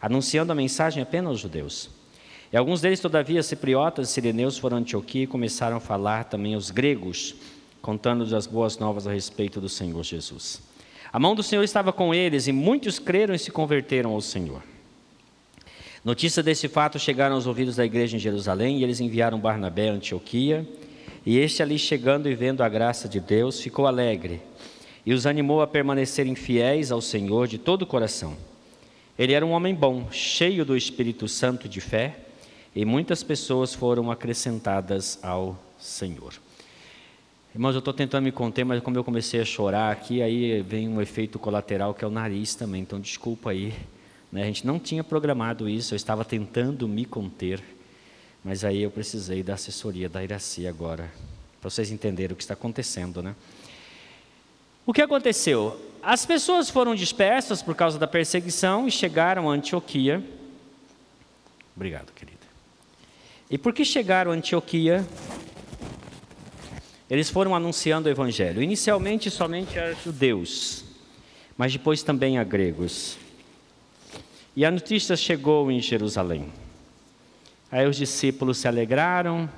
anunciando 0.00 0.50
a 0.50 0.56
mensagem 0.56 1.02
apenas 1.02 1.30
aos 1.30 1.40
judeus. 1.40 1.95
E 2.52 2.56
alguns 2.56 2.80
deles, 2.80 3.00
todavia, 3.00 3.42
cipriotas 3.42 4.08
e 4.08 4.12
sireneus, 4.12 4.58
foram 4.58 4.76
a 4.76 4.80
Antioquia 4.80 5.24
e 5.24 5.26
começaram 5.26 5.76
a 5.76 5.80
falar 5.80 6.24
também 6.24 6.54
aos 6.54 6.70
gregos 6.70 7.34
contando-lhes 7.86 8.32
as 8.32 8.48
boas 8.48 8.78
novas 8.78 9.06
a 9.06 9.12
respeito 9.12 9.60
do 9.60 9.68
Senhor 9.68 10.02
Jesus. 10.02 10.60
A 11.12 11.20
mão 11.20 11.36
do 11.36 11.42
Senhor 11.42 11.62
estava 11.62 11.92
com 11.92 12.12
eles 12.12 12.48
e 12.48 12.52
muitos 12.52 12.98
creram 12.98 13.32
e 13.32 13.38
se 13.38 13.52
converteram 13.52 14.10
ao 14.10 14.20
Senhor. 14.20 14.60
Notícias 16.04 16.44
desse 16.44 16.66
fato 16.66 16.98
chegaram 16.98 17.36
aos 17.36 17.46
ouvidos 17.46 17.76
da 17.76 17.84
igreja 17.84 18.16
em 18.16 18.18
Jerusalém 18.18 18.78
e 18.78 18.82
eles 18.82 18.98
enviaram 18.98 19.38
Barnabé 19.38 19.88
a 19.88 19.92
Antioquia. 19.92 20.66
E 21.24 21.38
este 21.38 21.62
ali 21.62 21.78
chegando 21.78 22.28
e 22.28 22.34
vendo 22.34 22.62
a 22.62 22.68
graça 22.68 23.08
de 23.08 23.20
Deus, 23.20 23.60
ficou 23.60 23.86
alegre 23.86 24.40
e 25.04 25.14
os 25.14 25.24
animou 25.24 25.62
a 25.62 25.66
permanecerem 25.68 26.34
fiéis 26.34 26.90
ao 26.90 27.00
Senhor 27.00 27.46
de 27.46 27.56
todo 27.56 27.82
o 27.82 27.86
coração. 27.86 28.36
Ele 29.16 29.32
era 29.32 29.46
um 29.46 29.52
homem 29.52 29.72
bom, 29.72 30.08
cheio 30.10 30.64
do 30.64 30.76
Espírito 30.76 31.28
Santo 31.28 31.68
de 31.68 31.80
fé, 31.80 32.16
e 32.76 32.84
muitas 32.84 33.22
pessoas 33.22 33.72
foram 33.72 34.10
acrescentadas 34.10 35.18
ao 35.22 35.58
Senhor. 35.78 36.34
Irmãos, 37.54 37.72
eu 37.72 37.78
estou 37.78 37.94
tentando 37.94 38.24
me 38.24 38.30
conter, 38.30 38.64
mas 38.64 38.82
como 38.82 38.98
eu 38.98 39.02
comecei 39.02 39.40
a 39.40 39.46
chorar 39.46 39.90
aqui, 39.90 40.20
aí 40.20 40.60
vem 40.60 40.86
um 40.86 41.00
efeito 41.00 41.38
colateral 41.38 41.94
que 41.94 42.04
é 42.04 42.06
o 42.06 42.10
nariz 42.10 42.54
também, 42.54 42.82
então 42.82 43.00
desculpa 43.00 43.50
aí. 43.50 43.72
Né? 44.30 44.42
A 44.42 44.44
gente 44.44 44.66
não 44.66 44.78
tinha 44.78 45.02
programado 45.02 45.66
isso, 45.66 45.94
eu 45.94 45.96
estava 45.96 46.22
tentando 46.22 46.86
me 46.86 47.06
conter, 47.06 47.64
mas 48.44 48.62
aí 48.62 48.82
eu 48.82 48.90
precisei 48.90 49.42
da 49.42 49.54
assessoria 49.54 50.06
da 50.06 50.22
Iraci 50.22 50.66
agora, 50.66 51.10
para 51.62 51.70
vocês 51.70 51.90
entenderem 51.90 52.34
o 52.34 52.36
que 52.36 52.42
está 52.42 52.52
acontecendo. 52.52 53.22
Né? 53.22 53.34
O 54.84 54.92
que 54.92 55.00
aconteceu? 55.00 55.80
As 56.02 56.26
pessoas 56.26 56.68
foram 56.68 56.94
dispersas 56.94 57.62
por 57.62 57.74
causa 57.74 57.98
da 57.98 58.06
perseguição 58.06 58.86
e 58.86 58.90
chegaram 58.90 59.50
a 59.50 59.54
Antioquia. 59.54 60.22
Obrigado, 61.74 62.12
querida. 62.12 62.35
E 63.50 63.56
por 63.56 63.72
que 63.72 63.84
chegaram 63.84 64.32
a 64.32 64.34
Antioquia? 64.34 65.06
eles 67.08 67.30
foram 67.30 67.54
anunciando 67.54 68.08
o 68.08 68.12
evangelho, 68.12 68.62
inicialmente 68.62 69.30
somente 69.30 69.78
a 69.78 69.92
judeus, 69.92 70.84
mas 71.56 71.72
depois 71.72 72.02
também 72.02 72.38
a 72.38 72.44
gregos. 72.44 73.16
E 74.56 74.64
a 74.64 74.70
notícia 74.70 75.16
chegou 75.16 75.70
em 75.70 75.80
Jerusalém. 75.80 76.52
Aí 77.70 77.86
os 77.86 77.96
discípulos 77.96 78.58
se 78.58 78.66
alegraram 78.66 79.48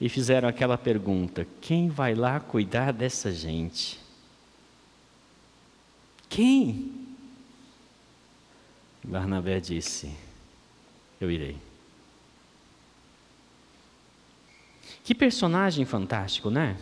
e 0.00 0.08
fizeram 0.08 0.48
aquela 0.48 0.76
pergunta: 0.76 1.46
quem 1.60 1.88
vai 1.88 2.14
lá 2.14 2.38
cuidar 2.38 2.92
dessa 2.92 3.32
gente? 3.32 3.98
Quem? 6.28 6.92
Barnabé 9.02 9.58
disse: 9.60 10.10
Eu 11.20 11.30
irei. 11.30 11.69
Que 15.10 15.14
personagem 15.16 15.84
fantástico, 15.84 16.50
né? 16.50 16.76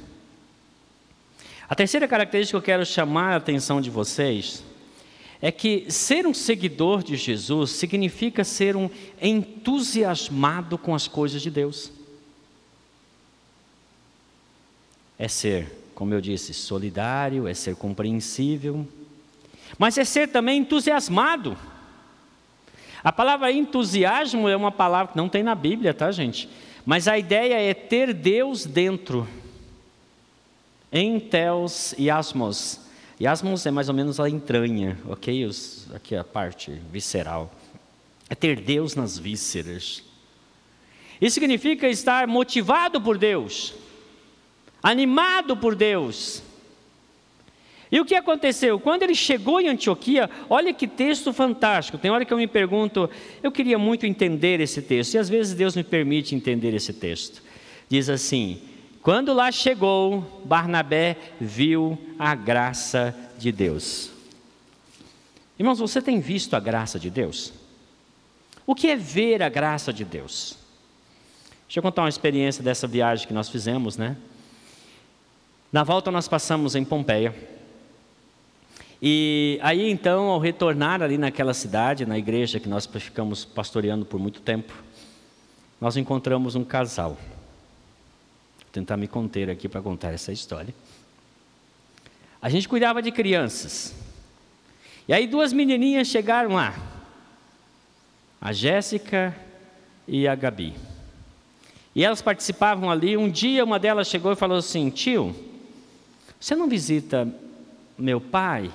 A 1.66 1.74
terceira 1.74 2.06
característica 2.06 2.58
que 2.58 2.62
eu 2.62 2.74
quero 2.74 2.84
chamar 2.84 3.32
a 3.32 3.36
atenção 3.36 3.80
de 3.80 3.88
vocês 3.88 4.62
é 5.40 5.50
que 5.50 5.90
ser 5.90 6.26
um 6.26 6.34
seguidor 6.34 7.02
de 7.02 7.16
Jesus 7.16 7.70
significa 7.70 8.44
ser 8.44 8.76
um 8.76 8.90
entusiasmado 9.18 10.76
com 10.76 10.94
as 10.94 11.08
coisas 11.08 11.40
de 11.40 11.50
Deus. 11.50 11.90
É 15.18 15.26
ser, 15.26 15.72
como 15.94 16.12
eu 16.12 16.20
disse, 16.20 16.52
solidário, 16.52 17.48
é 17.48 17.54
ser 17.54 17.76
compreensível, 17.76 18.86
mas 19.78 19.96
é 19.96 20.04
ser 20.04 20.28
também 20.28 20.60
entusiasmado. 20.60 21.56
A 23.02 23.10
palavra 23.10 23.50
entusiasmo 23.50 24.50
é 24.50 24.54
uma 24.54 24.70
palavra 24.70 25.12
que 25.12 25.16
não 25.16 25.30
tem 25.30 25.42
na 25.42 25.54
Bíblia, 25.54 25.94
tá, 25.94 26.12
gente? 26.12 26.46
Mas 26.88 27.07
a 27.07 27.18
ideia 27.18 27.61
é 27.61 27.74
ter 27.74 28.14
Deus 28.14 28.64
dentro. 28.64 29.29
Enteos 30.90 31.94
e 31.98 32.09
asmos. 32.09 32.81
E 33.20 33.27
asmos 33.27 33.66
é 33.66 33.70
mais 33.70 33.90
ou 33.90 33.94
menos 33.94 34.18
a 34.18 34.27
entranha, 34.27 34.98
ok? 35.07 35.44
Os, 35.44 35.87
aqui 35.94 36.16
a 36.16 36.24
parte 36.24 36.70
visceral. 36.90 37.53
É 38.31 38.35
ter 38.35 38.59
Deus 38.59 38.94
nas 38.94 39.18
vísceras. 39.18 40.03
Isso 41.20 41.35
significa 41.35 41.87
estar 41.87 42.27
motivado 42.27 43.03
por 43.03 43.18
Deus, 43.18 43.74
animado 44.83 45.59
por 45.59 45.77
Deus, 45.77 46.42
e 47.90 48.01
o 48.01 48.05
que 48.05 48.14
aconteceu? 48.14 48.79
Quando 48.79 49.03
ele 49.03 49.14
chegou 49.14 49.61
em 49.61 49.68
Antioquia, 49.68 50.29
olha 50.48 50.74
que 50.74 50.87
texto 50.87 51.33
fantástico. 51.33 51.96
Tem 51.96 52.11
hora 52.11 52.24
que 52.24 52.33
eu 52.33 52.37
me 52.37 52.46
pergunto, 52.46 53.09
eu 53.42 53.51
queria 53.51 53.79
muito 53.79 54.05
entender 54.05 54.61
esse 54.61 54.83
texto, 54.83 55.14
e 55.14 55.18
às 55.18 55.29
vezes 55.29 55.55
Deus 55.55 55.74
me 55.74 55.83
permite 55.83 56.35
entender 56.35 56.74
esse 56.74 56.92
texto. 56.92 57.42
Diz 57.88 58.11
assim: 58.11 58.61
Quando 59.03 59.33
lá 59.33 59.51
chegou, 59.51 60.42
Barnabé 60.44 61.16
viu 61.40 61.98
a 62.18 62.35
graça 62.35 63.14
de 63.38 63.51
Deus. 63.51 64.11
Irmãos, 65.59 65.79
você 65.79 66.03
tem 66.03 66.20
visto 66.20 66.55
a 66.55 66.61
graça 66.61 66.98
de 66.98 67.09
Deus? 67.09 67.53
O 68.66 68.74
que 68.74 68.88
é 68.88 68.96
ver 68.96 69.42
a 69.42 69.48
graça 69.48 69.92
de 69.94 70.05
Deus? 70.05 70.57
Deixa 71.66 71.79
eu 71.79 71.83
contar 71.83 72.03
uma 72.03 72.09
experiência 72.09 72.62
dessa 72.62 72.87
viagem 72.87 73.27
que 73.27 73.33
nós 73.33 73.48
fizemos, 73.48 73.96
né? 73.96 74.16
Na 75.72 75.83
volta 75.83 76.11
nós 76.11 76.29
passamos 76.29 76.74
em 76.74 76.85
Pompeia. 76.85 77.57
E 79.00 79.58
aí 79.62 79.88
então, 79.90 80.26
ao 80.26 80.40
retornar 80.40 81.02
ali 81.02 81.16
naquela 81.16 81.54
cidade, 81.54 82.04
na 82.04 82.18
igreja 82.18 82.58
que 82.58 82.68
nós 82.68 82.87
ficamos 82.87 83.44
pastoreando 83.44 84.04
por 84.04 84.18
muito 84.18 84.40
tempo, 84.40 84.72
nós 85.80 85.96
encontramos 85.96 86.56
um 86.56 86.64
casal. 86.64 87.11
Vou 87.11 88.72
tentar 88.72 88.96
me 88.96 89.06
conter 89.06 89.48
aqui 89.48 89.68
para 89.68 89.80
contar 89.80 90.12
essa 90.12 90.32
história. 90.32 90.74
A 92.42 92.48
gente 92.48 92.68
cuidava 92.68 93.00
de 93.00 93.12
crianças. 93.12 93.94
E 95.06 95.12
aí 95.12 95.26
duas 95.26 95.52
menininhas 95.52 96.08
chegaram 96.08 96.54
lá. 96.54 96.74
A 98.40 98.52
Jéssica 98.52 99.34
e 100.06 100.26
a 100.26 100.34
Gabi. 100.34 100.74
E 101.94 102.04
elas 102.04 102.20
participavam 102.20 102.90
ali. 102.90 103.16
Um 103.16 103.30
dia 103.30 103.64
uma 103.64 103.78
delas 103.78 104.08
chegou 104.08 104.32
e 104.32 104.37
falou 104.37 104.58
assim: 104.58 104.90
Tio, 104.90 105.34
você 106.38 106.54
não 106.54 106.68
visita 106.68 107.32
meu 107.96 108.20
pai? 108.20 108.70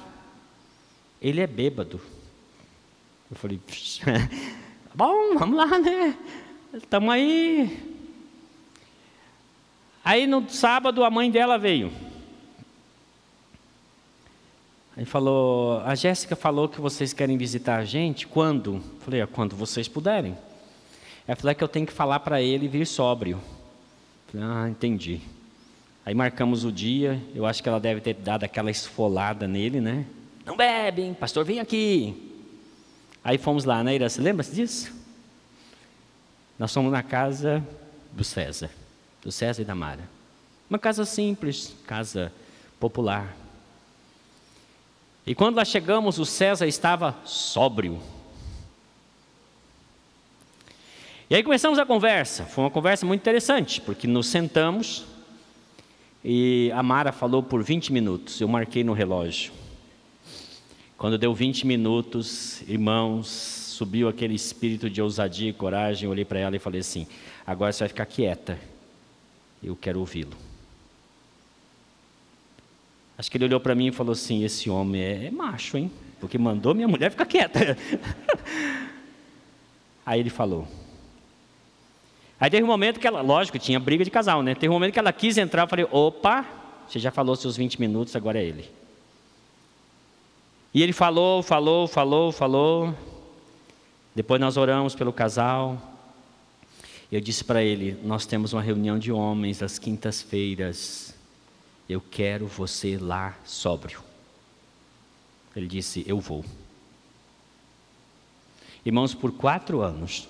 Ele 1.24 1.40
é 1.40 1.48
bêbado. 1.48 2.02
Eu 3.32 3.38
falei, 3.38 3.60
bom, 4.94 5.38
vamos 5.38 5.58
lá, 5.58 5.80
né? 5.80 6.18
Estamos 6.74 7.10
aí. 7.14 7.94
Aí 10.04 10.28
no 10.28 10.48
sábado 10.50 11.04
a 11.04 11.10
mãe 11.10 11.32
dela 11.32 11.58
veio. 11.58 11.92
Aí 14.98 15.06
falou, 15.06 15.80
a 15.80 15.96
Jéssica 15.96 16.36
falou 16.36 16.68
que 16.68 16.82
vocês 16.82 17.14
querem 17.14 17.38
visitar 17.38 17.78
a 17.78 17.86
gente, 17.86 18.28
quando? 18.28 18.76
Eu 18.76 19.00
falei, 19.00 19.22
é 19.22 19.26
quando 19.26 19.56
vocês 19.56 19.88
puderem. 19.88 20.38
Ela 21.26 21.36
falou 21.38 21.52
é 21.52 21.56
que 21.56 21.64
eu 21.64 21.70
tenho 21.70 21.88
que 21.88 21.94
falar 21.94 22.20
para 22.20 22.42
ele 22.42 22.68
vir 22.68 22.86
sóbrio. 22.86 23.38
Eu 23.38 24.42
falei, 24.42 24.48
ah, 24.48 24.70
entendi. 24.70 25.22
Aí 26.06 26.14
marcamos 26.14 26.66
o 26.66 26.72
dia, 26.72 27.20
eu 27.34 27.46
acho 27.46 27.64
que 27.64 27.70
ela 27.70 27.80
deve 27.80 28.02
ter 28.02 28.14
dado 28.14 28.44
aquela 28.44 28.70
esfolada 28.70 29.48
nele, 29.48 29.80
né? 29.80 30.06
Não 30.46 30.58
bebem, 30.58 31.14
pastor, 31.14 31.46
vem 31.46 31.60
aqui. 31.60 32.32
Aí 33.24 33.38
fomos 33.38 33.64
lá, 33.64 33.84
né, 33.84 33.96
Ira? 33.96 34.10
Você 34.10 34.22
lembra-se 34.22 34.54
disso? 34.54 34.94
Nós 36.60 36.74
fomos 36.74 36.92
na 36.92 37.02
casa 37.02 37.66
do 38.12 38.24
César, 38.24 38.70
do 39.22 39.32
César 39.32 39.62
e 39.62 39.66
da 39.66 39.74
Mara. 39.74 40.10
Uma 40.70 40.78
casa 40.78 41.06
simples, 41.06 41.76
casa 41.88 42.32
popular. 42.80 43.36
E 45.26 45.34
quando 45.34 45.56
lá 45.56 45.64
chegamos, 45.64 46.20
o 46.20 46.26
César 46.26 46.68
estava 46.68 47.16
sóbrio. 47.24 48.02
E 51.30 51.36
aí 51.36 51.42
começamos 51.42 51.80
a 51.80 51.86
conversa. 51.86 52.44
Foi 52.44 52.66
uma 52.66 52.70
conversa 52.70 53.06
muito 53.06 53.22
interessante, 53.22 53.80
porque 53.80 54.06
nos 54.06 54.28
sentamos 54.28 55.06
e 56.24 56.72
a 56.74 56.84
Mara 56.84 57.12
falou 57.12 57.42
por 57.42 57.64
20 57.64 57.92
minutos. 57.94 58.40
Eu 58.42 58.48
marquei 58.48 58.84
no 58.84 58.94
relógio. 58.94 59.63
Quando 60.98 61.18
deu 61.18 61.34
20 61.34 61.68
minutos, 61.68 62.62
irmãos, 62.68 63.28
subiu 63.28 64.08
aquele 64.08 64.36
espírito 64.36 64.90
de 64.90 65.02
ousadia 65.02 65.50
e 65.50 65.54
coragem. 65.54 66.08
Olhei 66.08 66.24
para 66.24 66.40
ela 66.40 66.56
e 66.56 66.60
falei 66.60 66.82
assim: 66.82 67.08
agora 67.46 67.72
você 67.72 67.80
vai 67.80 67.90
ficar 67.90 68.06
quieta. 68.06 68.60
Eu 69.62 69.76
quero 69.76 70.00
ouvi-lo. 70.00 70.36
Acho 73.18 73.30
que 73.30 73.38
ele 73.38 73.46
olhou 73.46 73.60
para 73.60 73.76
mim 73.76 73.88
e 73.88 73.92
falou 73.92 74.14
assim: 74.14 74.44
esse 74.44 74.70
homem 74.70 75.02
é, 75.02 75.26
é 75.26 75.32
macho, 75.32 75.78
hein? 75.78 75.92
Porque 76.20 76.38
mandou 76.38 76.74
minha 76.74 76.88
mulher 76.88 77.12
ficar 77.12 77.26
quieta. 77.26 77.60
Aí 80.06 80.20
ele 80.20 80.30
falou. 80.30 80.68
Aí 82.40 82.50
teve 82.50 82.64
um 82.64 82.68
momento 82.68 83.00
que 83.00 83.08
ela, 83.08 83.22
lógico, 83.22 83.58
tinha 83.58 83.80
briga 83.80 84.04
de 84.04 84.12
casal, 84.12 84.44
né? 84.44 84.54
Teve 84.54 84.70
um 84.70 84.74
momento 84.74 84.94
que 84.94 85.00
ela 85.00 85.14
quis 85.14 85.38
entrar, 85.38 85.64
eu 85.64 85.68
falei: 85.68 85.88
opa, 85.92 86.46
você 86.88 87.00
já 87.00 87.12
falou 87.12 87.36
seus 87.36 87.58
20 87.58 87.80
minutos, 87.80 88.16
agora 88.16 88.40
é 88.40 88.46
ele. 88.46 88.83
E 90.74 90.82
ele 90.82 90.92
falou, 90.92 91.44
falou, 91.44 91.88
falou, 91.88 92.32
falou. 92.32 92.98
Depois 94.16 94.42
nós 94.42 94.58
oramos 94.58 94.96
pelo 94.96 95.14
casal. 95.14 95.80
Eu 97.12 97.22
disse 97.22 97.44
para 97.44 97.62
ele: 97.64 98.00
Nós 98.04 98.26
temos 98.26 98.54
uma 98.54 98.62
reunião 98.62 98.98
de 98.98 99.12
homens 99.12 99.62
às 99.62 99.78
quintas-feiras. 99.78 101.14
Eu 101.88 102.02
quero 102.02 102.48
você 102.48 102.98
lá 102.98 103.38
sóbrio. 103.46 104.02
Ele 105.56 105.68
disse: 105.68 106.04
Eu 106.08 106.20
vou. 106.20 106.44
Irmãos, 108.84 109.14
por 109.14 109.32
quatro 109.32 109.82
anos, 109.82 110.28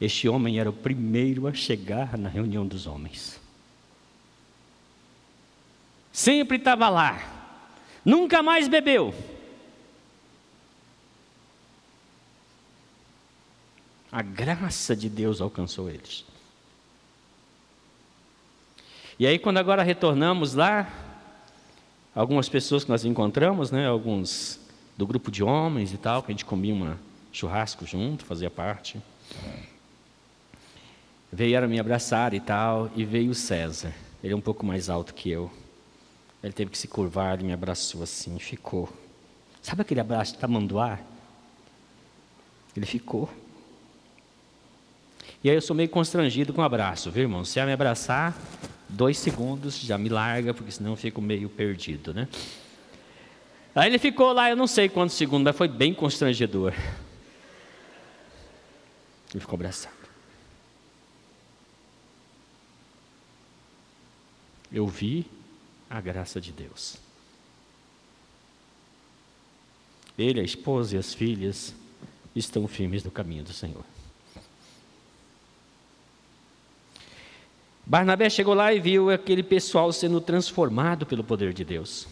este 0.00 0.26
homem 0.26 0.58
era 0.58 0.70
o 0.70 0.72
primeiro 0.72 1.46
a 1.46 1.52
chegar 1.52 2.16
na 2.16 2.30
reunião 2.30 2.66
dos 2.66 2.86
homens. 2.86 3.38
Sempre 6.10 6.56
estava 6.56 6.88
lá 6.88 7.39
nunca 8.04 8.42
mais 8.42 8.68
bebeu. 8.68 9.14
A 14.12 14.22
graça 14.22 14.96
de 14.96 15.08
Deus 15.08 15.40
alcançou 15.40 15.88
eles. 15.88 16.24
E 19.18 19.26
aí, 19.26 19.38
quando 19.38 19.58
agora 19.58 19.82
retornamos 19.82 20.54
lá, 20.54 20.90
algumas 22.14 22.48
pessoas 22.48 22.84
que 22.84 22.90
nós 22.90 23.04
encontramos, 23.04 23.70
né, 23.70 23.86
alguns 23.86 24.58
do 24.96 25.06
grupo 25.06 25.30
de 25.30 25.44
homens 25.44 25.92
e 25.92 25.98
tal, 25.98 26.22
que 26.22 26.30
a 26.30 26.34
gente 26.34 26.44
comia 26.44 26.74
um 26.74 26.96
churrasco 27.30 27.86
junto, 27.86 28.24
fazia 28.24 28.50
parte. 28.50 29.00
Vieram 31.32 31.68
me 31.68 31.78
abraçar 31.78 32.34
e 32.34 32.40
tal, 32.40 32.90
e 32.96 33.04
veio 33.04 33.30
o 33.30 33.34
César. 33.34 33.94
Ele 34.24 34.32
é 34.32 34.36
um 34.36 34.40
pouco 34.40 34.66
mais 34.66 34.90
alto 34.90 35.14
que 35.14 35.30
eu. 35.30 35.50
Ele 36.42 36.52
teve 36.52 36.70
que 36.70 36.78
se 36.78 36.88
curvar, 36.88 37.34
ele 37.34 37.44
me 37.44 37.52
abraçou 37.52 38.02
assim, 38.02 38.38
ficou. 38.38 38.88
Sabe 39.60 39.82
aquele 39.82 40.00
abraço 40.00 40.32
de 40.32 40.38
tamanduá? 40.38 40.98
Ele 42.74 42.86
ficou. 42.86 43.28
E 45.44 45.50
aí 45.50 45.56
eu 45.56 45.62
sou 45.62 45.76
meio 45.76 45.88
constrangido 45.88 46.52
com 46.52 46.60
o 46.60 46.64
abraço, 46.64 47.10
viu, 47.10 47.24
irmão? 47.24 47.44
Se 47.44 47.58
ela 47.58 47.66
me 47.66 47.72
abraçar, 47.72 48.36
dois 48.88 49.18
segundos, 49.18 49.78
já 49.80 49.98
me 49.98 50.08
larga, 50.08 50.54
porque 50.54 50.70
senão 50.70 50.92
eu 50.92 50.96
fico 50.96 51.20
meio 51.20 51.48
perdido, 51.48 52.14
né? 52.14 52.28
Aí 53.74 53.88
ele 53.88 53.98
ficou 53.98 54.32
lá, 54.32 54.50
eu 54.50 54.56
não 54.56 54.66
sei 54.66 54.88
quantos 54.88 55.16
segundos, 55.16 55.44
mas 55.44 55.56
foi 55.56 55.68
bem 55.68 55.94
constrangedor. 55.94 56.74
E 59.34 59.38
ficou 59.38 59.56
abraçado. 59.56 59.94
Eu 64.72 64.86
vi 64.86 65.26
a 65.90 66.00
graça 66.00 66.40
de 66.40 66.52
Deus. 66.52 66.96
Ele, 70.16 70.40
a 70.40 70.44
esposa 70.44 70.94
e 70.94 70.98
as 70.98 71.12
filhas 71.12 71.74
estão 72.34 72.68
firmes 72.68 73.02
no 73.02 73.10
caminho 73.10 73.42
do 73.42 73.52
Senhor. 73.52 73.84
Barnabé 77.84 78.30
chegou 78.30 78.54
lá 78.54 78.72
e 78.72 78.78
viu 78.78 79.10
aquele 79.10 79.42
pessoal 79.42 79.92
sendo 79.92 80.20
transformado 80.20 81.04
pelo 81.04 81.24
poder 81.24 81.52
de 81.52 81.64
Deus. 81.64 82.06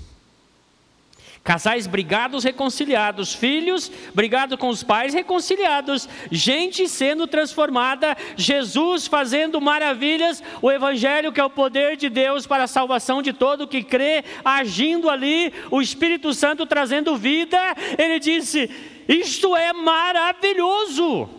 Casais 1.42 1.86
brigados, 1.86 2.44
reconciliados, 2.44 3.32
filhos 3.32 3.90
brigados 4.14 4.58
com 4.58 4.68
os 4.68 4.82
pais, 4.82 5.14
reconciliados, 5.14 6.08
gente 6.30 6.86
sendo 6.88 7.26
transformada, 7.26 8.16
Jesus 8.36 9.06
fazendo 9.06 9.60
maravilhas, 9.60 10.42
o 10.60 10.70
Evangelho, 10.70 11.32
que 11.32 11.40
é 11.40 11.44
o 11.44 11.50
poder 11.50 11.96
de 11.96 12.08
Deus 12.08 12.46
para 12.46 12.64
a 12.64 12.68
salvação 12.68 13.22
de 13.22 13.32
todo 13.32 13.66
que 13.66 13.82
crê, 13.82 14.24
agindo 14.44 15.08
ali, 15.08 15.52
o 15.70 15.80
Espírito 15.80 16.34
Santo 16.34 16.66
trazendo 16.66 17.16
vida. 17.16 17.58
Ele 17.96 18.18
disse: 18.18 18.70
Isto 19.08 19.56
é 19.56 19.72
maravilhoso. 19.72 21.30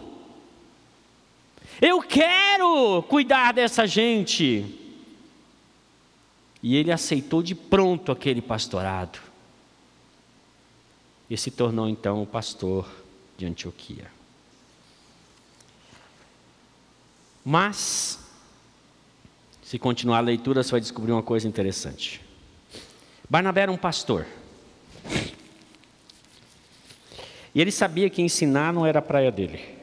Eu 1.82 2.02
quero 2.02 3.04
cuidar 3.04 3.54
dessa 3.54 3.86
gente. 3.86 4.66
E 6.62 6.76
ele 6.76 6.92
aceitou 6.92 7.42
de 7.42 7.56
pronto 7.56 8.12
aquele 8.12 8.42
pastorado. 8.42 9.29
E 11.30 11.38
se 11.38 11.52
tornou 11.52 11.88
então 11.88 12.24
o 12.24 12.26
pastor 12.26 12.90
de 13.38 13.46
Antioquia. 13.46 14.10
Mas, 17.46 18.20
se 19.62 19.78
continuar 19.78 20.18
a 20.18 20.22
leitura, 20.22 20.64
você 20.64 20.72
vai 20.72 20.80
descobrir 20.82 21.12
uma 21.12 21.24
coisa 21.24 21.48
interessante. 21.48 22.22
Barnabé 23.30 23.62
era 23.62 23.72
um 23.72 23.78
pastor. 23.78 24.26
E 27.54 27.62
ele 27.62 27.72
sabia 27.72 28.10
que 28.10 28.22
ensinar 28.22 28.74
não 28.74 28.86
era 28.86 29.00
a 29.00 29.02
praia 29.02 29.32
dele. 29.32 29.78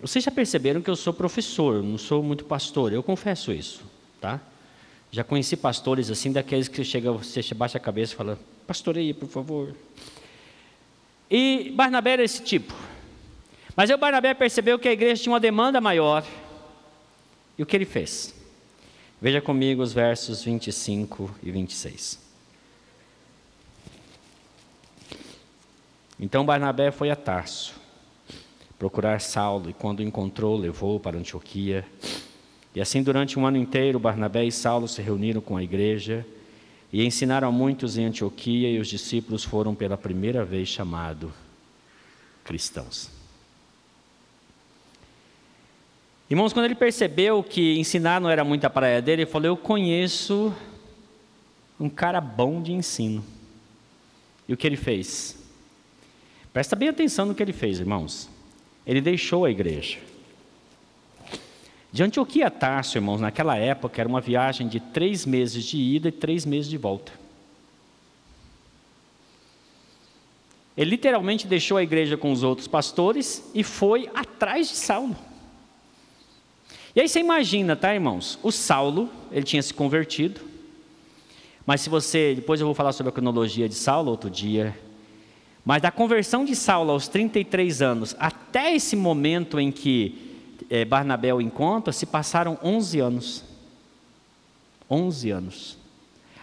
Vocês 0.00 0.24
já 0.24 0.30
perceberam 0.30 0.82
que 0.82 0.90
eu 0.90 0.96
sou 0.96 1.12
professor, 1.12 1.82
não 1.82 1.96
sou 1.96 2.22
muito 2.22 2.44
pastor, 2.44 2.92
eu 2.92 3.02
confesso 3.02 3.52
isso, 3.52 3.82
tá? 4.20 4.40
Já 5.14 5.22
conheci 5.22 5.56
pastores 5.56 6.10
assim, 6.10 6.32
daqueles 6.32 6.66
que 6.66 6.82
chega, 6.82 7.12
você 7.12 7.40
baixa 7.54 7.78
a 7.78 7.80
cabeça 7.80 8.14
e 8.14 8.16
fala, 8.16 8.36
pastoreia, 8.66 9.14
por 9.14 9.28
favor. 9.28 9.72
E 11.30 11.72
Barnabé 11.76 12.14
era 12.14 12.24
esse 12.24 12.42
tipo. 12.42 12.74
Mas 13.76 13.90
o 13.90 13.96
Barnabé 13.96 14.34
percebeu 14.34 14.76
que 14.76 14.88
a 14.88 14.92
igreja 14.92 15.22
tinha 15.22 15.32
uma 15.32 15.38
demanda 15.38 15.80
maior. 15.80 16.26
E 17.56 17.62
o 17.62 17.66
que 17.66 17.76
ele 17.76 17.84
fez? 17.84 18.34
Veja 19.22 19.40
comigo 19.40 19.82
os 19.82 19.92
versos 19.92 20.42
25 20.42 21.32
e 21.44 21.52
26. 21.52 22.18
Então 26.18 26.44
Barnabé 26.44 26.90
foi 26.90 27.08
a 27.10 27.14
Tarso 27.14 27.84
procurar 28.76 29.20
Saulo, 29.20 29.70
e 29.70 29.72
quando 29.72 30.00
o 30.00 30.02
encontrou, 30.02 30.56
levou 30.56 30.98
para 30.98 31.16
Antioquia. 31.16 31.86
E 32.74 32.80
assim, 32.80 33.02
durante 33.02 33.38
um 33.38 33.46
ano 33.46 33.56
inteiro, 33.56 33.98
Barnabé 33.98 34.44
e 34.44 34.50
Saulo 34.50 34.88
se 34.88 35.00
reuniram 35.00 35.40
com 35.40 35.56
a 35.56 35.62
igreja 35.62 36.26
e 36.92 37.04
ensinaram 37.04 37.48
a 37.48 37.52
muitos 37.52 37.96
em 37.96 38.04
Antioquia, 38.04 38.70
e 38.70 38.78
os 38.78 38.88
discípulos 38.88 39.44
foram 39.44 39.74
pela 39.74 39.96
primeira 39.96 40.44
vez 40.44 40.68
chamados 40.68 41.30
cristãos. 42.44 43.10
Irmãos, 46.30 46.52
quando 46.52 46.66
ele 46.66 46.74
percebeu 46.74 47.42
que 47.42 47.78
ensinar 47.78 48.20
não 48.20 48.30
era 48.30 48.44
muito 48.44 48.64
a 48.64 48.70
praia 48.70 49.02
dele, 49.02 49.22
ele 49.22 49.30
falou: 49.30 49.48
Eu 49.48 49.56
conheço 49.56 50.54
um 51.78 51.88
cara 51.88 52.20
bom 52.20 52.62
de 52.62 52.72
ensino. 52.72 53.24
E 54.48 54.54
o 54.54 54.56
que 54.56 54.66
ele 54.66 54.76
fez? 54.76 55.36
Presta 56.52 56.76
bem 56.76 56.88
atenção 56.88 57.26
no 57.26 57.34
que 57.34 57.42
ele 57.42 57.52
fez, 57.52 57.80
irmãos. 57.80 58.28
Ele 58.86 59.00
deixou 59.00 59.44
a 59.44 59.50
igreja. 59.50 59.98
De 61.94 62.02
Antioquia 62.02 62.48
a 62.48 62.50
Tarso, 62.50 62.98
irmãos, 62.98 63.20
naquela 63.20 63.56
época 63.56 64.02
era 64.02 64.08
uma 64.08 64.20
viagem 64.20 64.66
de 64.66 64.80
três 64.80 65.24
meses 65.24 65.62
de 65.62 65.78
ida 65.78 66.08
e 66.08 66.10
três 66.10 66.44
meses 66.44 66.68
de 66.68 66.76
volta. 66.76 67.12
Ele 70.76 70.90
literalmente 70.90 71.46
deixou 71.46 71.76
a 71.76 71.84
igreja 71.84 72.16
com 72.16 72.32
os 72.32 72.42
outros 72.42 72.66
pastores 72.66 73.48
e 73.54 73.62
foi 73.62 74.10
atrás 74.12 74.70
de 74.70 74.74
Saulo. 74.74 75.16
E 76.96 77.00
aí 77.00 77.08
você 77.08 77.20
imagina, 77.20 77.76
tá, 77.76 77.94
irmãos? 77.94 78.40
O 78.42 78.50
Saulo, 78.50 79.08
ele 79.30 79.44
tinha 79.44 79.62
se 79.62 79.72
convertido. 79.72 80.40
Mas 81.64 81.82
se 81.82 81.88
você, 81.88 82.34
depois 82.34 82.60
eu 82.60 82.66
vou 82.66 82.74
falar 82.74 82.90
sobre 82.90 83.10
a 83.10 83.12
cronologia 83.12 83.68
de 83.68 83.76
Saulo 83.76 84.10
outro 84.10 84.28
dia, 84.28 84.76
mas 85.64 85.80
da 85.80 85.92
conversão 85.92 86.44
de 86.44 86.56
Saulo 86.56 86.90
aos 86.90 87.06
33 87.06 87.80
anos 87.82 88.16
até 88.18 88.74
esse 88.74 88.96
momento 88.96 89.60
em 89.60 89.70
que 89.70 90.23
é, 90.70 90.84
Barnabé 90.84 91.32
o 91.32 91.40
encontra, 91.40 91.92
se 91.92 92.06
passaram 92.06 92.58
11 92.62 93.00
anos. 93.00 93.44
11 94.90 95.30
anos. 95.30 95.78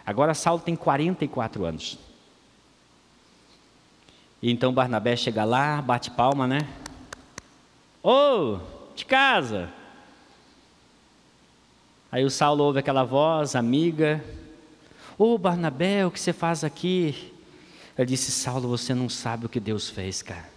Agora 0.06 0.34
Saulo 0.34 0.62
tem 0.62 0.76
44 0.76 1.66
anos. 1.66 1.98
E 4.42 4.52
então 4.52 4.74
Barnabé 4.74 5.16
chega 5.16 5.44
lá, 5.44 5.82
bate 5.82 6.10
palma, 6.12 6.48
né? 6.48 6.68
Ô, 8.02 8.10
oh, 8.10 8.60
de 8.96 9.06
casa. 9.06 9.70
Aí 12.12 12.26
o 12.26 12.30
Saulo 12.30 12.64
ouve 12.64 12.80
aquela 12.80 13.04
voz 13.04 13.56
amiga. 13.56 14.24
Ô 15.18 15.36
oh, 15.36 15.38
Barnabé, 15.38 16.06
o 16.06 16.12
que 16.12 16.20
você 16.20 16.34
faz 16.34 16.64
aqui? 16.64 17.32
Ele 17.98 18.08
disse: 18.08 18.32
Saulo, 18.32 18.68
você 18.68 18.94
não 18.96 19.08
sabe 19.08 19.46
o 19.46 19.50
que 19.50 19.60
Deus 19.60 19.90
fez, 19.90 20.22
cara. 20.22 20.50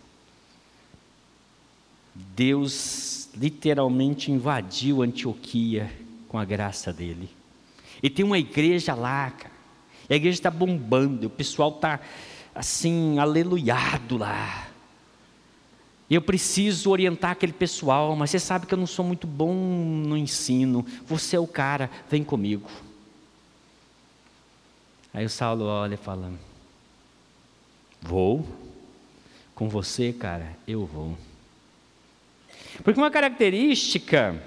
Deus 2.14 3.24
literalmente 3.37 4.31
invadiu 4.31 5.03
Antioquia 5.03 5.90
com 6.29 6.38
a 6.38 6.44
graça 6.44 6.92
dele. 6.92 7.29
E 8.03 8.11
tem 8.11 8.25
uma 8.25 8.38
igreja 8.38 8.94
lá, 8.94 9.31
cara. 9.31 9.55
A 10.09 10.14
igreja 10.14 10.38
está 10.38 10.51
bombando, 10.51 11.27
o 11.27 11.31
pessoal 11.31 11.70
está 11.70 12.01
assim, 12.55 13.18
aleluiado 13.18 14.18
lá. 14.18 14.68
Eu 16.11 16.20
preciso 16.20 16.90
orientar 16.90 17.31
aquele 17.31 17.53
pessoal, 17.53 18.14
mas 18.14 18.31
você 18.31 18.38
sabe 18.38 18.66
que 18.66 18.75
eu 18.75 18.79
não 18.79 18.87
sou 18.87 19.05
muito 19.05 19.27
bom 19.27 19.55
no 19.55 20.16
ensino. 20.16 20.85
Você 21.07 21.37
é 21.37 21.40
o 21.40 21.47
cara, 21.47 21.90
vem 22.11 22.23
comigo. 22.23 22.70
Aí 25.12 25.25
o 25.25 25.31
Saulo 25.31 25.64
olha 25.64 25.94
e 25.94 25.97
fala: 25.97 26.33
Vou. 28.03 28.47
Com 29.55 29.68
você, 29.68 30.12
cara, 30.12 30.57
eu 30.66 30.85
vou. 30.85 31.16
Porque 32.83 33.01
uma 33.01 33.11
característica 33.11 34.41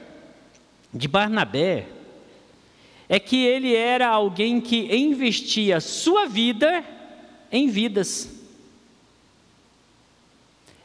de 0.94 1.08
Barnabé 1.08 1.88
é 3.08 3.20
que 3.20 3.46
ele 3.46 3.74
era 3.74 4.08
alguém 4.08 4.60
que 4.60 4.94
investia 4.96 5.80
sua 5.80 6.26
vida 6.26 6.84
em 7.52 7.70
vidas. 7.70 8.30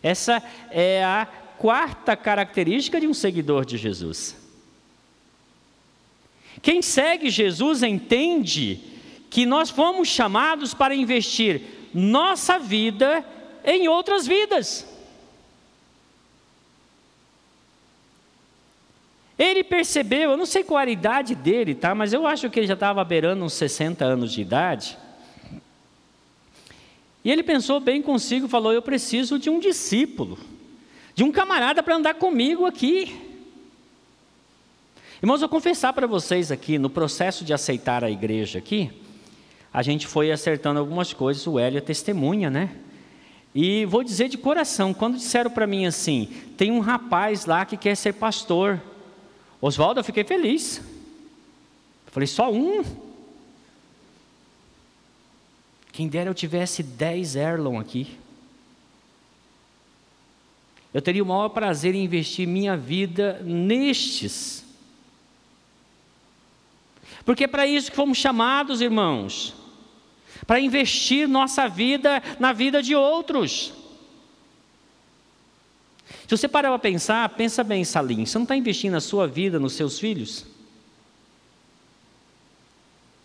Essa 0.03 0.43
é 0.71 1.05
a 1.05 1.27
quarta 1.59 2.17
característica 2.17 3.01
de 3.01 3.07
um 3.07 3.15
seguidor 3.15 3.65
de 3.65 3.77
Jesus. 3.77 4.37
Quem 6.61 6.83
segue 6.83 7.31
Jesus 7.31 7.83
entende 7.83 8.81
que 9.31 9.47
nós 9.47 9.71
fomos 9.71 10.09
chamados 10.09 10.75
para 10.75 10.95
investir 10.95 11.63
nossa 11.95 12.59
vida 12.59 13.25
em 13.65 13.89
outras 13.89 14.27
vidas. 14.27 14.87
Ele 19.39 19.65
percebeu, 19.65 20.33
eu 20.33 20.37
não 20.37 20.47
sei 20.47 20.63
qual 20.63 20.79
a 20.79 20.87
idade 20.87 21.35
dele, 21.35 21.75
tá? 21.75 21.95
Mas 21.95 22.13
eu 22.13 22.27
acho 22.27 22.51
que 22.51 22.61
ele 22.61 22.67
já 22.67 22.75
estava 22.75 23.03
beirando 23.05 23.45
uns 23.45 23.55
60 23.55 24.05
anos 24.05 24.33
de 24.33 24.41
idade. 24.41 24.99
E 27.25 27.31
ele 27.31 27.43
pensou 27.43 27.81
bem 27.81 28.03
consigo, 28.03 28.49
falou: 28.49 28.73
Eu 28.73 28.83
preciso 28.83 29.39
de 29.39 29.49
um 29.49 29.59
discípulo, 29.59 30.39
de 31.15 31.25
um 31.25 31.33
camarada 31.33 31.83
para 31.83 31.97
andar 31.97 32.15
comigo 32.15 32.67
aqui. 32.67 33.33
Irmãos, 35.23 35.41
eu 35.41 35.49
vou 35.49 35.51
confessar 35.51 35.93
para 35.93 36.07
vocês 36.07 36.51
aqui, 36.51 36.79
no 36.79 36.91
processo 36.91 37.45
de 37.45 37.55
aceitar 37.55 38.03
a 38.03 38.11
igreja 38.11 38.59
aqui, 38.59 38.91
a 39.73 39.81
gente 39.81 40.07
foi 40.07 40.33
acertando 40.33 40.81
algumas 40.81 41.13
coisas, 41.13 41.47
o 41.47 41.61
Hélio 41.61 41.79
é 41.79 41.81
testemunha, 41.81 42.51
né? 42.51 42.71
E 43.55 43.85
vou 43.85 44.03
dizer 44.03 44.29
de 44.29 44.37
coração, 44.37 44.93
quando 44.93 45.19
disseram 45.19 45.51
para 45.51 45.67
mim 45.67 45.87
assim, 45.87 46.29
tem 46.57 46.73
um 46.73 46.81
rapaz 46.81 47.47
lá 47.47 47.65
que 47.65 47.77
quer 47.77 47.95
ser 47.95 48.15
pastor. 48.15 48.81
Oswaldo, 49.63 50.01
eu 50.01 50.05
fiquei 50.05 50.25
feliz. 50.25 50.79
Eu 50.79 52.13
falei, 52.13 52.27
só 52.27 52.51
um? 52.51 52.83
Quem 55.93 56.09
dera 56.09 56.29
eu 56.29 56.35
tivesse 56.35 56.83
dez 56.83 57.37
Erlon 57.37 57.79
aqui. 57.79 58.19
Eu 60.93 61.01
teria 61.01 61.23
o 61.23 61.27
maior 61.27 61.49
prazer 61.51 61.95
em 61.95 62.05
investir 62.05 62.47
minha 62.47 62.77
vida 62.77 63.41
nestes. 63.45 64.65
Porque 67.25 67.45
é 67.45 67.47
para 67.49 67.65
isso 67.65 67.89
que 67.89 67.97
fomos 67.97 68.19
chamados, 68.19 68.81
irmãos. 68.81 69.55
Para 70.45 70.59
investir 70.59 71.29
nossa 71.29 71.69
vida 71.69 72.21
na 72.41 72.53
vida 72.53 72.83
de 72.83 72.97
outros. 72.97 73.73
Se 76.27 76.37
você 76.37 76.49
parar 76.49 76.71
para 76.71 76.79
pensar, 76.79 77.29
pensa 77.31 77.63
bem, 77.63 77.85
Salim, 77.85 78.25
você 78.25 78.39
não 78.39 78.45
está 78.45 78.57
investindo 78.57 78.95
a 78.95 79.01
sua 79.01 79.27
vida 79.27 79.59
nos 79.59 79.75
seus 79.75 79.99
filhos? 79.99 80.47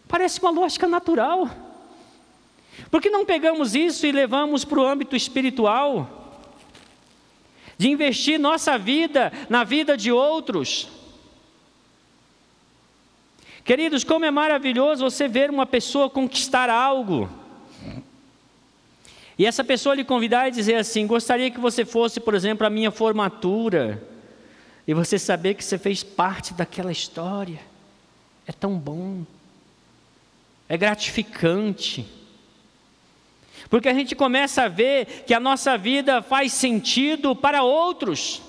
Parece 0.08 0.40
uma 0.40 0.52
lógica 0.52 0.88
natural. 0.88 1.50
Por 2.90 3.02
que 3.02 3.10
não 3.10 3.26
pegamos 3.26 3.76
isso 3.76 4.06
e 4.06 4.12
levamos 4.12 4.64
para 4.64 4.80
o 4.80 4.86
âmbito 4.86 5.16
espiritual? 5.16 6.44
De 7.78 7.90
investir 7.90 8.40
nossa 8.40 8.78
vida 8.78 9.32
na 9.50 9.64
vida 9.64 9.96
de 9.96 10.12
outros. 10.12 10.90
Queridos, 13.64 14.04
como 14.04 14.26
é 14.26 14.32
maravilhoso 14.32 15.04
você 15.04 15.28
ver 15.28 15.50
uma 15.50 15.66
pessoa 15.66 16.10
conquistar 16.10 16.70
algo. 16.70 17.30
E 19.38 19.46
essa 19.46 19.64
pessoa 19.64 19.94
lhe 19.94 20.04
convidar 20.04 20.48
e 20.48 20.52
dizer 20.52 20.76
assim: 20.76 21.06
gostaria 21.06 21.52
que 21.52 21.60
você 21.60 21.86
fosse, 21.86 22.20
por 22.20 22.34
exemplo, 22.34 22.66
a 22.66 22.70
minha 22.70 22.92
formatura. 22.92 24.04
E 24.88 24.94
você 24.94 25.20
saber 25.20 25.54
que 25.54 25.64
você 25.64 25.78
fez 25.78 26.02
parte 26.02 26.54
daquela 26.54 26.92
história. 26.92 27.60
É 28.48 28.52
tão 28.52 28.78
bom. 28.78 29.24
É 30.68 30.78
gratificante. 30.78 32.06
Porque 33.70 33.90
a 33.90 33.94
gente 33.94 34.16
começa 34.16 34.64
a 34.64 34.68
ver 34.68 35.26
que 35.26 35.34
a 35.34 35.40
nossa 35.40 35.78
vida 35.78 36.22
faz 36.22 36.54
sentido 36.54 37.36
para 37.36 37.64
outros. 37.64 38.42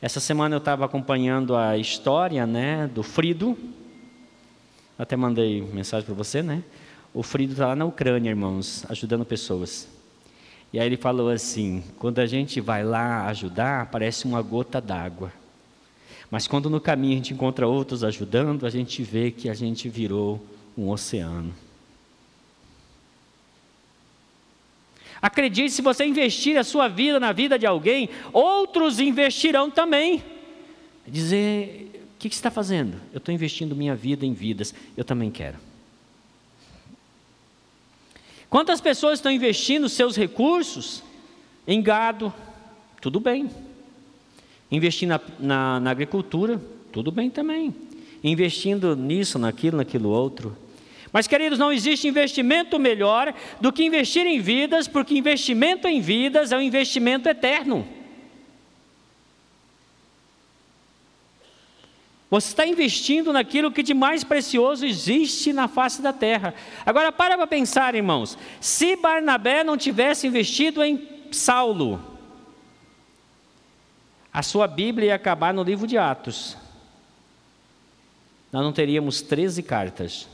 Essa 0.00 0.20
semana 0.20 0.54
eu 0.54 0.58
estava 0.58 0.84
acompanhando 0.84 1.56
a 1.56 1.76
história 1.76 2.46
né, 2.46 2.86
do 2.86 3.02
Frido. 3.02 3.58
Até 4.96 5.16
mandei 5.16 5.60
mensagem 5.60 6.06
para 6.06 6.14
você, 6.14 6.42
né? 6.42 6.62
O 7.12 7.22
Frido 7.22 7.52
está 7.52 7.68
lá 7.68 7.76
na 7.76 7.84
Ucrânia, 7.84 8.30
irmãos, 8.30 8.84
ajudando 8.88 9.24
pessoas. 9.24 9.88
E 10.72 10.78
aí 10.78 10.86
ele 10.86 10.96
falou 10.96 11.28
assim: 11.28 11.82
quando 11.98 12.20
a 12.20 12.26
gente 12.26 12.60
vai 12.60 12.84
lá 12.84 13.26
ajudar, 13.26 13.86
parece 13.86 14.26
uma 14.26 14.40
gota 14.40 14.80
d'água. 14.80 15.32
Mas 16.30 16.46
quando 16.46 16.70
no 16.70 16.80
caminho 16.80 17.14
a 17.14 17.16
gente 17.16 17.34
encontra 17.34 17.66
outros 17.66 18.04
ajudando, 18.04 18.64
a 18.64 18.70
gente 18.70 19.02
vê 19.02 19.32
que 19.32 19.48
a 19.48 19.54
gente 19.54 19.88
virou 19.88 20.40
um 20.78 20.88
oceano. 20.88 21.52
Acredite, 25.20 25.72
se 25.72 25.82
você 25.82 26.04
investir 26.04 26.56
a 26.56 26.64
sua 26.64 26.88
vida 26.88 27.20
na 27.20 27.32
vida 27.32 27.58
de 27.58 27.66
alguém, 27.66 28.08
outros 28.32 29.00
investirão 29.00 29.70
também. 29.70 30.22
Dizer, 31.06 31.90
o 32.14 32.18
que 32.18 32.28
você 32.28 32.36
está 32.36 32.50
fazendo? 32.50 32.96
Eu 33.12 33.18
estou 33.18 33.34
investindo 33.34 33.74
minha 33.74 33.96
vida 33.96 34.24
em 34.24 34.32
vidas, 34.32 34.72
eu 34.96 35.04
também 35.04 35.30
quero. 35.30 35.58
Quantas 38.50 38.80
pessoas 38.80 39.20
estão 39.20 39.30
investindo 39.30 39.88
seus 39.88 40.16
recursos 40.16 41.04
em 41.68 41.80
gado? 41.80 42.34
Tudo 43.00 43.20
bem. 43.20 43.48
Investir 44.68 45.08
na, 45.08 45.20
na, 45.38 45.78
na 45.78 45.90
agricultura? 45.92 46.60
Tudo 46.92 47.12
bem 47.12 47.30
também. 47.30 47.72
Investindo 48.24 48.96
nisso, 48.96 49.38
naquilo, 49.38 49.76
naquilo 49.76 50.08
outro. 50.08 50.56
Mas, 51.12 51.28
queridos, 51.28 51.60
não 51.60 51.72
existe 51.72 52.08
investimento 52.08 52.76
melhor 52.76 53.32
do 53.60 53.72
que 53.72 53.84
investir 53.84 54.26
em 54.26 54.40
vidas, 54.40 54.88
porque 54.88 55.16
investimento 55.16 55.86
em 55.86 56.00
vidas 56.00 56.50
é 56.50 56.56
um 56.56 56.60
investimento 56.60 57.28
eterno. 57.28 57.86
Você 62.30 62.48
está 62.48 62.64
investindo 62.64 63.32
naquilo 63.32 63.72
que 63.72 63.82
de 63.82 63.92
mais 63.92 64.22
precioso 64.22 64.86
existe 64.86 65.52
na 65.52 65.66
face 65.66 66.00
da 66.00 66.12
terra. 66.12 66.54
Agora, 66.86 67.10
para 67.10 67.36
para 67.36 67.46
pensar, 67.46 67.96
irmãos. 67.96 68.38
Se 68.60 68.94
Barnabé 68.94 69.64
não 69.64 69.76
tivesse 69.76 70.28
investido 70.28 70.82
em 70.84 71.08
Saulo, 71.32 72.00
a 74.32 74.44
sua 74.44 74.68
Bíblia 74.68 75.08
ia 75.08 75.14
acabar 75.16 75.52
no 75.52 75.64
livro 75.64 75.88
de 75.88 75.98
Atos. 75.98 76.56
Nós 78.52 78.62
não 78.62 78.72
teríamos 78.72 79.20
13 79.20 79.60
cartas. 79.64 80.28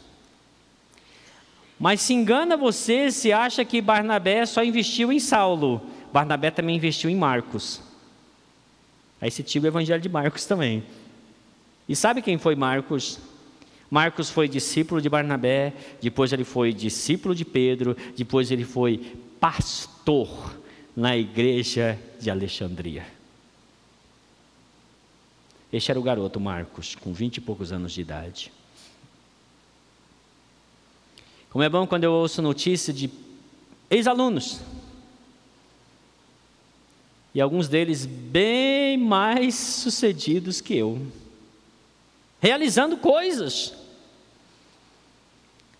Mas 1.80 2.02
se 2.02 2.12
engana 2.12 2.58
você 2.58 3.10
se 3.10 3.32
acha 3.32 3.64
que 3.64 3.80
Barnabé 3.80 4.44
só 4.44 4.62
investiu 4.62 5.10
em 5.10 5.18
Saulo. 5.18 5.80
Barnabé 6.12 6.50
também 6.50 6.76
investiu 6.76 7.08
em 7.08 7.16
Marcos. 7.16 7.80
Aí 9.18 9.30
se 9.30 9.42
tinha 9.42 9.62
o 9.62 9.66
evangelho 9.66 10.00
de 10.00 10.10
Marcos 10.10 10.44
também. 10.44 10.84
E 11.88 11.94
sabe 11.94 12.22
quem 12.22 12.38
foi 12.38 12.54
Marcos? 12.56 13.18
Marcos 13.90 14.28
foi 14.28 14.48
discípulo 14.48 15.00
de 15.00 15.08
Barnabé, 15.08 15.72
depois 16.02 16.32
ele 16.32 16.44
foi 16.44 16.72
discípulo 16.72 17.34
de 17.34 17.44
Pedro, 17.44 17.96
depois 18.16 18.50
ele 18.50 18.64
foi 18.64 19.16
pastor 19.38 20.56
na 20.96 21.16
igreja 21.16 21.98
de 22.20 22.30
Alexandria. 22.30 23.06
Este 25.72 25.90
era 25.90 26.00
o 26.00 26.02
garoto 26.02 26.40
Marcos, 26.40 26.94
com 26.96 27.12
vinte 27.12 27.36
e 27.36 27.40
poucos 27.40 27.70
anos 27.70 27.92
de 27.92 28.00
idade. 28.00 28.52
Como 31.50 31.62
é 31.62 31.68
bom 31.68 31.86
quando 31.86 32.04
eu 32.04 32.12
ouço 32.12 32.42
notícia 32.42 32.92
de 32.92 33.10
ex-alunos. 33.88 34.60
E 37.34 37.40
alguns 37.40 37.68
deles 37.68 38.04
bem 38.06 38.96
mais 38.96 39.54
sucedidos 39.54 40.60
que 40.60 40.74
eu 40.74 41.06
realizando 42.40 42.96
coisas. 42.96 43.74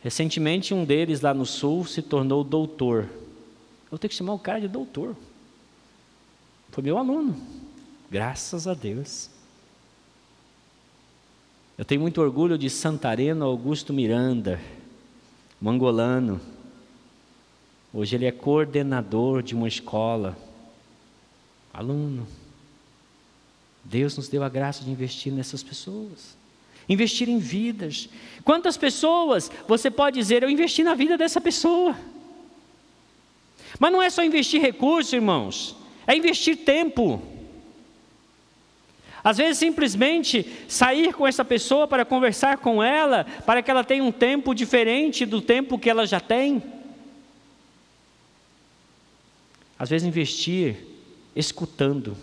Recentemente, 0.03 0.73
um 0.73 0.85
deles 0.85 1.21
lá 1.21 1.35
no 1.35 1.45
sul 1.45 1.85
se 1.85 2.01
tornou 2.01 2.45
doutor. 2.45 3.09
Eu 3.91 3.99
tenho 3.99 4.09
que 4.09 4.17
chamar 4.17 4.35
o 4.35 4.39
cara 4.39 4.61
de 4.61 4.69
doutor. 4.69 5.17
Foi 6.71 6.83
meu 6.83 6.99
aluno. 6.99 7.37
Graças 8.11 8.67
a 8.67 8.75
Deus. 8.75 9.31
Eu 11.77 11.85
tenho 11.85 12.01
muito 12.01 12.21
orgulho 12.21 12.57
de 12.57 12.71
Santareno 12.71 13.45
Augusto 13.45 13.93
Miranda, 13.93 14.61
mangolano. 15.61 16.41
Hoje 17.93 18.15
ele 18.15 18.27
é 18.27 18.33
coordenador 18.33 19.43
de 19.43 19.55
uma 19.55 19.69
escola. 19.69 20.37
Aluno. 21.73 22.27
Deus 23.85 24.17
nos 24.17 24.29
deu 24.29 24.43
a 24.43 24.49
graça 24.49 24.85
de 24.85 24.91
investir 24.91 25.33
nessas 25.33 25.63
pessoas 25.63 26.37
investir 26.89 27.29
em 27.29 27.39
vidas. 27.39 28.09
Quantas 28.45 28.77
pessoas 28.77 29.51
você 29.67 29.91
pode 29.91 30.19
dizer, 30.19 30.43
eu 30.43 30.51
investi 30.51 30.83
na 30.83 30.95
vida 30.95 31.17
dessa 31.17 31.41
pessoa? 31.41 31.97
Mas 33.79 33.93
não 33.93 34.03
é 34.03 34.09
só 34.09 34.25
investir 34.25 34.61
recursos, 34.61 35.13
irmãos, 35.13 35.77
é 36.07 36.17
investir 36.17 36.59
tempo. 36.59 37.23
Às 39.23 39.39
vezes, 39.39 39.59
simplesmente 39.59 40.49
sair 40.69 41.13
com 41.13 41.27
essa 41.27 41.45
pessoa 41.45 41.89
para 41.89 42.05
conversar 42.05 42.59
com 42.59 42.81
ela, 42.81 43.25
para 43.45 43.61
que 43.61 43.69
ela 43.69 43.83
tenha 43.83 44.05
um 44.05 44.13
tempo 44.13 44.55
diferente 44.55 45.27
do 45.27 45.43
tempo 45.43 45.79
que 45.79 45.91
ela 45.91 46.07
já 46.07 46.21
tem. 46.21 46.63
Às 49.77 49.91
vezes, 49.91 50.07
investir 50.07 50.77
escutando. 51.35 52.17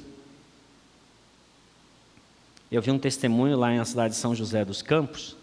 Eu 2.73 2.81
vi 2.81 2.89
um 2.89 2.97
testemunho 2.97 3.55
lá 3.55 3.69
na 3.71 3.85
cidade 3.85 4.15
de 4.15 4.19
São 4.19 4.33
José 4.33 4.65
dos 4.65 4.81
Campos. 4.81 5.37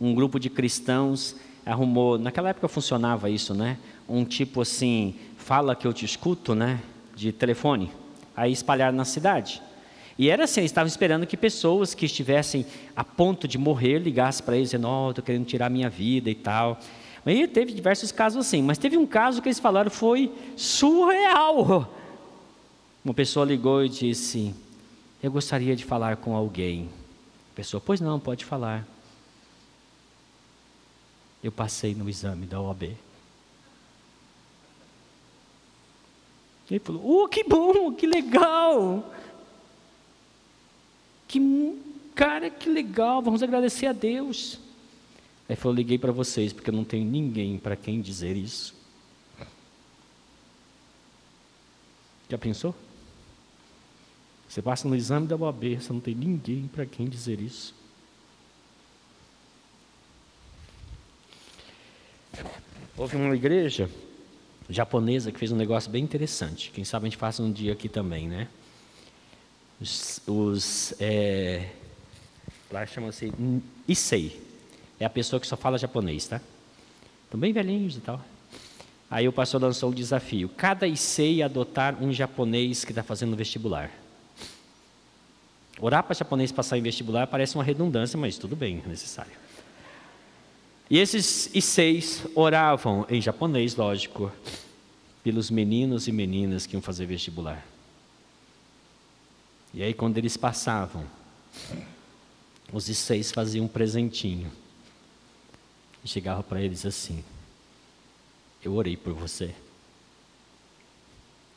Um 0.00 0.12
grupo 0.12 0.40
de 0.40 0.50
cristãos 0.50 1.36
arrumou, 1.64 2.18
naquela 2.18 2.48
época 2.48 2.66
funcionava 2.66 3.30
isso, 3.30 3.54
né? 3.54 3.78
Um 4.08 4.24
tipo 4.24 4.62
assim, 4.62 5.14
fala 5.36 5.76
que 5.76 5.86
eu 5.86 5.92
te 5.92 6.04
escuto, 6.04 6.56
né? 6.56 6.80
De 7.14 7.30
telefone. 7.30 7.92
Aí 8.36 8.50
espalharam 8.50 8.96
na 8.96 9.04
cidade. 9.04 9.62
E 10.18 10.28
era 10.28 10.42
assim, 10.42 10.58
eles 10.58 10.72
estavam 10.72 10.88
esperando 10.88 11.24
que 11.24 11.36
pessoas 11.36 11.94
que 11.94 12.04
estivessem 12.04 12.66
a 12.96 13.04
ponto 13.04 13.46
de 13.46 13.58
morrer 13.58 14.00
ligassem 14.00 14.44
para 14.44 14.56
eles 14.56 14.70
dizendo, 14.70 14.88
oh, 14.88 15.10
estou 15.10 15.24
querendo 15.24 15.44
tirar 15.44 15.70
minha 15.70 15.88
vida 15.88 16.28
e 16.28 16.34
tal. 16.34 16.80
E 17.24 17.46
teve 17.46 17.72
diversos 17.74 18.10
casos 18.10 18.44
assim, 18.44 18.60
mas 18.60 18.76
teve 18.76 18.96
um 18.96 19.06
caso 19.06 19.40
que 19.40 19.46
eles 19.46 19.60
falaram 19.60 19.88
foi 19.88 20.32
surreal. 20.56 21.88
Uma 23.04 23.14
pessoa 23.14 23.46
ligou 23.46 23.84
e 23.84 23.88
disse, 23.88 24.52
eu 25.26 25.32
gostaria 25.32 25.74
de 25.74 25.84
falar 25.84 26.18
com 26.18 26.36
alguém. 26.36 26.88
A 27.52 27.56
pessoa, 27.56 27.82
pois 27.84 28.00
não, 28.00 28.20
pode 28.20 28.44
falar. 28.44 28.86
Eu 31.42 31.50
passei 31.50 31.96
no 31.96 32.08
exame 32.08 32.46
da 32.46 32.60
OAB. 32.60 32.96
Ele 36.70 36.80
falou: 36.80 37.24
Oh, 37.24 37.28
que 37.28 37.42
bom, 37.42 37.92
que 37.92 38.06
legal. 38.06 39.12
Que 41.26 41.82
cara, 42.14 42.48
que 42.48 42.68
legal, 42.68 43.20
vamos 43.20 43.42
agradecer 43.42 43.86
a 43.86 43.92
Deus. 43.92 44.60
Aí 45.48 45.56
falou: 45.56 45.76
Liguei 45.76 45.98
para 45.98 46.12
vocês, 46.12 46.52
porque 46.52 46.70
eu 46.70 46.74
não 46.74 46.84
tenho 46.84 47.04
ninguém 47.04 47.58
para 47.58 47.74
quem 47.74 48.00
dizer 48.00 48.36
isso. 48.36 48.76
Já 52.28 52.38
pensou? 52.38 52.74
Você 54.56 54.62
passa 54.62 54.88
no 54.88 54.96
exame 54.96 55.26
da 55.26 55.36
OAB, 55.36 55.78
você 55.78 55.92
não 55.92 56.00
tem 56.00 56.14
ninguém 56.14 56.66
para 56.66 56.86
quem 56.86 57.06
dizer 57.06 57.42
isso. 57.42 57.74
Houve 62.96 63.16
uma 63.16 63.36
igreja 63.36 63.90
japonesa 64.70 65.30
que 65.30 65.38
fez 65.38 65.52
um 65.52 65.56
negócio 65.56 65.90
bem 65.90 66.02
interessante. 66.02 66.70
Quem 66.70 66.84
sabe 66.84 67.04
a 67.04 67.10
gente 67.10 67.18
faça 67.18 67.42
um 67.42 67.52
dia 67.52 67.74
aqui 67.74 67.86
também, 67.86 68.28
né? 68.28 68.48
Os, 69.78 70.22
os 70.26 70.94
é, 70.98 71.68
lá 72.72 72.86
chama-se 72.86 73.30
Issei. 73.86 74.40
É 74.98 75.04
a 75.04 75.10
pessoa 75.10 75.38
que 75.38 75.46
só 75.46 75.58
fala 75.58 75.76
japonês, 75.76 76.28
tá? 76.28 76.40
Estão 77.24 77.38
bem 77.38 77.52
velhinhos 77.52 77.98
e 77.98 78.00
tal. 78.00 78.24
Aí 79.10 79.28
o 79.28 79.32
pastor 79.34 79.60
lançou 79.60 79.90
o 79.90 79.94
desafio: 79.94 80.48
cada 80.48 80.86
Issei 80.86 81.42
adotar 81.42 82.02
um 82.02 82.10
japonês 82.10 82.86
que 82.86 82.92
está 82.92 83.02
fazendo 83.02 83.36
vestibular. 83.36 84.05
Orar 85.80 86.02
para 86.02 86.14
japonês 86.14 86.50
passar 86.50 86.78
em 86.78 86.82
vestibular 86.82 87.26
parece 87.26 87.54
uma 87.54 87.64
redundância, 87.64 88.18
mas 88.18 88.38
tudo 88.38 88.56
bem, 88.56 88.82
é 88.84 88.88
necessário. 88.88 89.32
E 90.88 90.98
esses 90.98 91.54
Isseis 91.54 92.22
oravam 92.34 93.04
em 93.10 93.20
japonês, 93.20 93.74
lógico, 93.74 94.32
pelos 95.22 95.50
meninos 95.50 96.06
e 96.06 96.12
meninas 96.12 96.64
que 96.64 96.76
iam 96.76 96.82
fazer 96.82 97.06
vestibular. 97.06 97.66
E 99.74 99.82
aí, 99.82 99.92
quando 99.92 100.16
eles 100.16 100.36
passavam, 100.36 101.04
os 102.72 102.88
Isseis 102.88 103.30
faziam 103.30 103.66
um 103.66 103.68
presentinho. 103.68 104.50
E 106.02 106.08
chegava 106.08 106.42
para 106.42 106.62
eles 106.62 106.86
assim: 106.86 107.22
Eu 108.64 108.74
orei 108.74 108.96
por 108.96 109.12
você. 109.12 109.54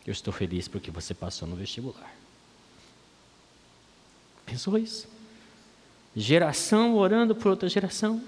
Eu 0.06 0.12
estou 0.12 0.34
feliz 0.34 0.68
porque 0.68 0.90
você 0.90 1.14
passou 1.14 1.48
no 1.48 1.56
vestibular. 1.56 2.19
Pensou? 4.50 4.82
Geração 6.16 6.96
orando 6.96 7.36
por 7.36 7.50
outra 7.50 7.70
geração. 7.70 8.22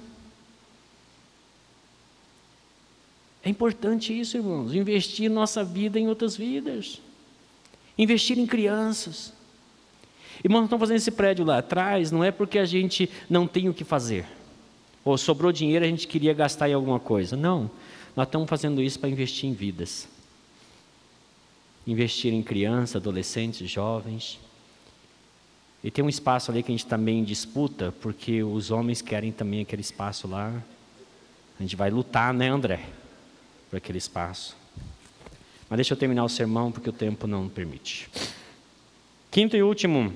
É 3.44 3.50
importante 3.50 4.18
isso, 4.18 4.38
irmãos, 4.38 4.74
investir 4.74 5.30
nossa 5.30 5.64
vida 5.64 6.00
em 6.00 6.08
outras 6.08 6.38
vidas. 6.38 7.02
Investir 7.98 8.38
em 8.38 8.46
crianças. 8.46 9.34
Irmãos, 10.44 10.66
estão 10.66 10.78
fazendo 10.78 10.98
esse 10.98 11.12
prédio 11.12 11.44
lá 11.44 11.58
atrás, 11.58 12.12
não 12.12 12.24
é 12.24 12.32
porque 12.32 12.60
a 12.60 12.66
gente 12.66 13.10
não 13.30 13.48
tem 13.48 13.68
o 13.68 13.74
que 13.74 13.84
fazer. 13.84 14.26
Ou 15.04 15.18
sobrou 15.18 15.52
dinheiro, 15.52 15.84
a 15.84 15.88
gente 15.88 16.08
queria 16.08 16.34
gastar 16.34 16.70
em 16.70 16.74
alguma 16.74 17.00
coisa. 17.00 17.36
Não. 17.36 17.70
Nós 18.16 18.28
estamos 18.28 18.48
fazendo 18.48 18.82
isso 18.82 19.00
para 19.00 19.10
investir 19.10 19.50
em 19.50 19.54
vidas. 19.54 20.08
Investir 21.86 22.32
em 22.32 22.44
crianças, 22.44 22.98
adolescentes, 22.98 23.68
jovens. 23.70 24.40
E 25.84 25.90
tem 25.90 26.06
um 26.06 26.10
espaço 26.10 26.52
ali 26.52 26.62
que 26.62 26.72
a 26.72 26.76
gente 26.76 26.86
também 26.86 27.24
disputa, 27.24 27.92
porque 28.02 28.44
os 28.44 28.70
homens 28.70 29.02
querem 29.02 29.32
também 29.32 29.62
aquele 29.62 29.82
espaço 29.82 30.28
lá. 30.28 30.62
A 31.60 31.62
gente 31.62 31.76
vai 31.76 31.90
lutar, 31.90 32.34
né, 32.34 32.50
André? 32.50 32.88
Por 33.70 33.78
aquele 33.78 33.98
espaço. 33.98 34.56
Mas 35.70 35.78
deixa 35.78 35.94
eu 35.94 35.98
terminar 35.98 36.24
o 36.24 36.30
sermão, 36.30 36.72
porque 36.72 36.90
o 36.90 36.94
tempo 36.94 37.26
não 37.26 37.50
permite. 37.50 38.10
Quinto 39.32 39.56
e 39.56 39.64
último. 39.64 40.14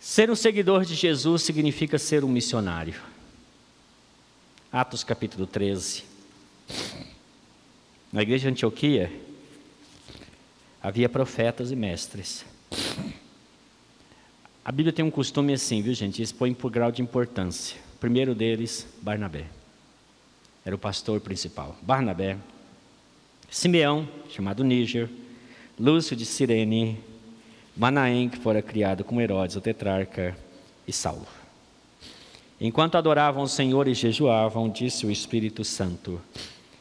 Ser 0.00 0.30
um 0.30 0.34
seguidor 0.34 0.84
de 0.84 0.94
Jesus 0.94 1.42
significa 1.42 1.98
ser 1.98 2.24
um 2.24 2.28
missionário. 2.28 3.00
Atos 4.72 5.04
capítulo 5.04 5.46
13. 5.46 6.04
Na 8.12 8.22
igreja 8.22 8.48
de 8.48 8.48
Antioquia, 8.48 9.12
havia 10.82 11.08
profetas 11.08 11.70
e 11.70 11.76
mestres. 11.76 12.44
A 14.64 14.72
Bíblia 14.72 14.92
tem 14.92 15.04
um 15.04 15.10
costume 15.10 15.52
assim, 15.52 15.82
viu 15.82 15.94
gente? 15.94 16.20
Eles 16.20 16.32
por 16.32 16.70
grau 16.70 16.92
de 16.92 17.02
importância. 17.02 17.76
O 17.96 17.98
primeiro 17.98 18.34
deles, 18.34 18.86
Barnabé. 19.02 19.46
Era 20.64 20.74
o 20.74 20.78
pastor 20.78 21.20
principal. 21.20 21.76
Barnabé. 21.82 22.36
Simeão, 23.50 24.08
chamado 24.28 24.62
Níger. 24.62 25.08
Lúcio 25.78 26.14
de 26.14 26.24
Cirene. 26.24 26.98
Manaém, 27.76 28.28
que 28.28 28.38
fora 28.38 28.60
criado 28.60 29.02
como 29.02 29.20
Herodes, 29.20 29.56
o 29.56 29.60
tetrarca. 29.60 30.36
E 30.86 30.92
Saulo. 30.92 31.26
Enquanto 32.60 32.96
adoravam 32.96 33.44
o 33.44 33.48
Senhor 33.48 33.86
e 33.86 33.94
jejuavam, 33.94 34.68
disse 34.68 35.06
o 35.06 35.10
Espírito 35.10 35.64
Santo: 35.64 36.20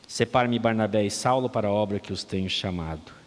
Separe-me 0.08 0.58
Barnabé 0.58 1.06
e 1.06 1.12
Saulo 1.12 1.50
para 1.50 1.68
a 1.68 1.72
obra 1.72 2.00
que 2.00 2.12
os 2.12 2.24
tenho 2.24 2.50
chamado. 2.50 3.19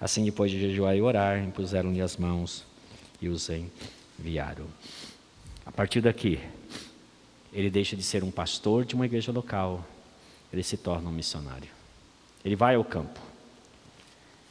Assim, 0.00 0.24
depois 0.24 0.50
de 0.50 0.60
jejuar 0.60 0.96
e 0.96 1.00
orar, 1.00 1.42
impuseram-lhe 1.42 2.00
as 2.00 2.16
mãos 2.16 2.64
e 3.20 3.28
os 3.28 3.48
enviaram. 4.18 4.66
A 5.64 5.72
partir 5.72 6.00
daqui, 6.00 6.38
ele 7.52 7.70
deixa 7.70 7.96
de 7.96 8.02
ser 8.02 8.22
um 8.22 8.30
pastor 8.30 8.84
de 8.84 8.94
uma 8.94 9.06
igreja 9.06 9.32
local, 9.32 9.84
ele 10.52 10.62
se 10.62 10.76
torna 10.76 11.08
um 11.08 11.12
missionário. 11.12 11.68
Ele 12.44 12.54
vai 12.54 12.74
ao 12.74 12.84
campo. 12.84 13.18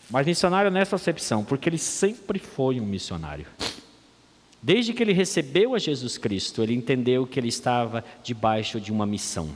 Mas 0.10 0.26
missionário 0.26 0.70
nessa 0.70 0.96
acepção, 0.96 1.44
porque 1.44 1.70
ele 1.70 1.78
sempre 1.78 2.40
foi 2.40 2.80
um 2.80 2.86
missionário. 2.86 3.46
Desde 4.62 4.94
que 4.94 5.04
ele 5.04 5.14
recebeu 5.14 5.76
a 5.76 5.80
Jesus 5.80 6.18
Cristo, 6.18 6.64
ele 6.64 6.74
entendeu 6.74 7.28
que 7.28 7.40
ele 7.40 7.48
estava 7.48 8.04
debaixo 8.24 8.82
de 8.82 8.92
uma 8.92 9.06
missão. 9.06 9.50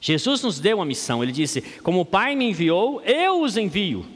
Jesus 0.00 0.42
nos 0.42 0.58
deu 0.58 0.78
uma 0.78 0.84
missão, 0.84 1.22
ele 1.22 1.32
disse: 1.32 1.60
Como 1.60 2.00
o 2.00 2.06
Pai 2.06 2.34
me 2.34 2.48
enviou, 2.48 3.02
eu 3.02 3.42
os 3.42 3.56
envio. 3.56 4.06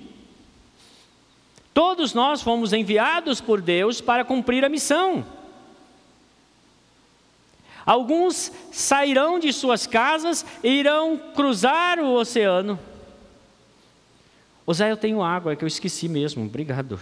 Todos 1.74 2.14
nós 2.14 2.41
fomos 2.41 2.72
enviados 2.72 3.41
por 3.41 3.61
Deus 3.61 4.01
para 4.01 4.24
cumprir 4.24 4.64
a 4.64 4.68
missão. 4.68 5.26
Alguns 7.85 8.51
sairão 8.72 9.39
de 9.39 9.53
suas 9.53 9.87
casas 9.87 10.47
e 10.62 10.68
irão 10.68 11.20
cruzar 11.35 11.99
o 11.99 12.14
oceano. 12.14 12.78
Zé, 14.72 14.91
eu 14.91 14.97
tenho 14.97 15.22
água, 15.22 15.53
é 15.53 15.57
que 15.57 15.64
eu 15.64 15.68
esqueci 15.68 16.09
mesmo, 16.09 16.45
obrigado. 16.45 16.99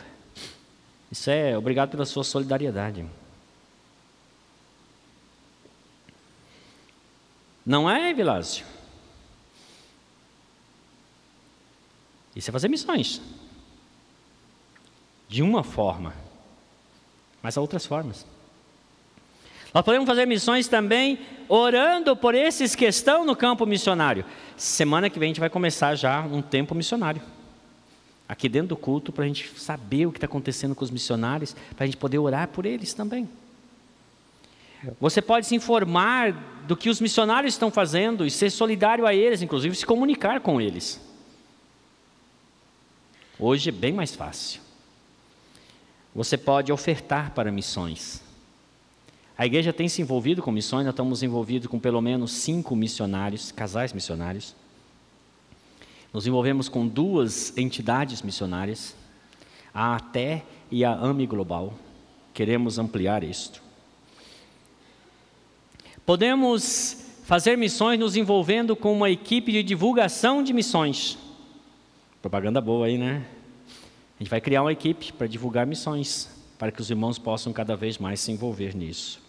Isso 1.11 1.31
é, 1.31 1.57
obrigado 1.57 1.91
pela 1.91 2.05
sua 2.05 2.25
solidariedade. 2.25 3.07
Não 7.65 7.89
é, 7.89 8.13
Vilásio? 8.13 8.67
Isso 12.35 12.51
é 12.51 12.53
fazer 12.53 12.69
missões. 12.69 13.21
De 15.29 15.43
uma 15.43 15.63
forma. 15.63 16.15
Mas 17.43 17.57
há 17.57 17.61
outras 17.61 17.87
formas. 17.87 18.27
Nós 19.73 19.85
podemos 19.85 20.07
fazer 20.07 20.27
missões 20.27 20.69
também 20.69 21.19
orando 21.49 22.15
por 22.15 22.35
esses 22.35 22.75
que 22.75 22.85
estão 22.85 23.25
no 23.25 23.35
campo 23.35 23.65
missionário. 23.65 24.25
Semana 24.57 25.09
que 25.09 25.19
vem 25.19 25.29
a 25.29 25.31
gente 25.31 25.41
vai 25.41 25.49
começar 25.49 25.95
já 25.95 26.21
um 26.21 26.43
tempo 26.43 26.75
missionário. 26.75 27.23
Aqui 28.29 28.49
dentro 28.49 28.69
do 28.69 28.77
culto, 28.77 29.13
para 29.13 29.25
a 29.25 29.27
gente 29.27 29.49
saber 29.59 30.07
o 30.07 30.13
que 30.13 30.19
está 30.19 30.27
acontecendo 30.27 30.75
com 30.75 30.85
os 30.85 30.91
missionários, 30.91 31.55
para 31.75 31.85
a 31.85 31.87
gente 31.87 31.97
poder 31.97 32.19
orar 32.19 32.49
por 32.49 32.67
eles 32.67 32.93
também. 32.93 33.29
Você 35.01 35.23
pode 35.23 35.47
se 35.47 35.55
informar 35.55 36.35
do 36.67 36.77
que 36.77 36.89
os 36.89 37.01
missionários 37.01 37.55
estão 37.55 37.71
fazendo 37.71 38.25
e 38.25 38.31
ser 38.31 38.51
solidário 38.51 39.07
a 39.07 39.15
eles, 39.15 39.43
inclusive 39.43 39.75
se 39.75 39.87
comunicar 39.87 40.41
com 40.41 40.61
eles. 40.61 41.01
Hoje 43.39 43.71
é 43.71 43.73
bem 43.73 43.93
mais 43.93 44.15
fácil. 44.15 44.61
Você 46.15 46.37
pode 46.37 46.71
ofertar 46.71 47.33
para 47.33 47.51
missões. 47.51 48.23
A 49.37 49.47
igreja 49.47 49.73
tem 49.73 49.89
se 49.89 50.03
envolvido 50.03 50.43
com 50.43 50.53
missões, 50.53 50.85
nós 50.85 50.93
estamos 50.93 51.23
envolvidos 51.23 51.67
com 51.67 51.79
pelo 51.79 52.01
menos 52.01 52.33
cinco 52.33 52.77
missionários, 52.77 53.51
casais 53.51 53.93
missionários. 53.93 54.55
Nos 56.13 56.27
envolvemos 56.27 56.69
com 56.69 56.87
duas 56.87 57.57
entidades 57.57 58.21
missionárias, 58.21 58.95
a 59.73 59.97
ATE 59.97 60.43
e 60.71 60.85
a 60.85 60.93
AMI 60.93 61.27
Global. 61.27 61.73
Queremos 62.35 62.79
ampliar 62.79 63.25
isto. 63.25 63.62
Podemos 66.05 66.97
fazer 67.23 67.57
missões 67.57 67.99
nos 67.99 68.17
envolvendo 68.17 68.75
com 68.75 68.93
uma 68.93 69.09
equipe 69.09 69.53
de 69.53 69.63
divulgação 69.63 70.43
de 70.43 70.53
missões. 70.53 71.17
Propaganda 72.21 72.61
boa 72.61 72.87
aí, 72.87 72.99
né? 72.99 73.25
A 74.19 74.23
gente 74.23 74.29
vai 74.29 74.41
criar 74.41 74.63
uma 74.63 74.73
equipe 74.73 75.13
para 75.13 75.29
divulgar 75.29 75.65
missões, 75.65 76.29
para 76.59 76.73
que 76.73 76.81
os 76.81 76.91
irmãos 76.91 77.21
possam 77.21 77.53
cada 77.53 77.77
vez 77.77 77.99
mais 77.99 78.21
se 78.21 78.33
envolver 78.33 78.75
nisso. 78.75 79.21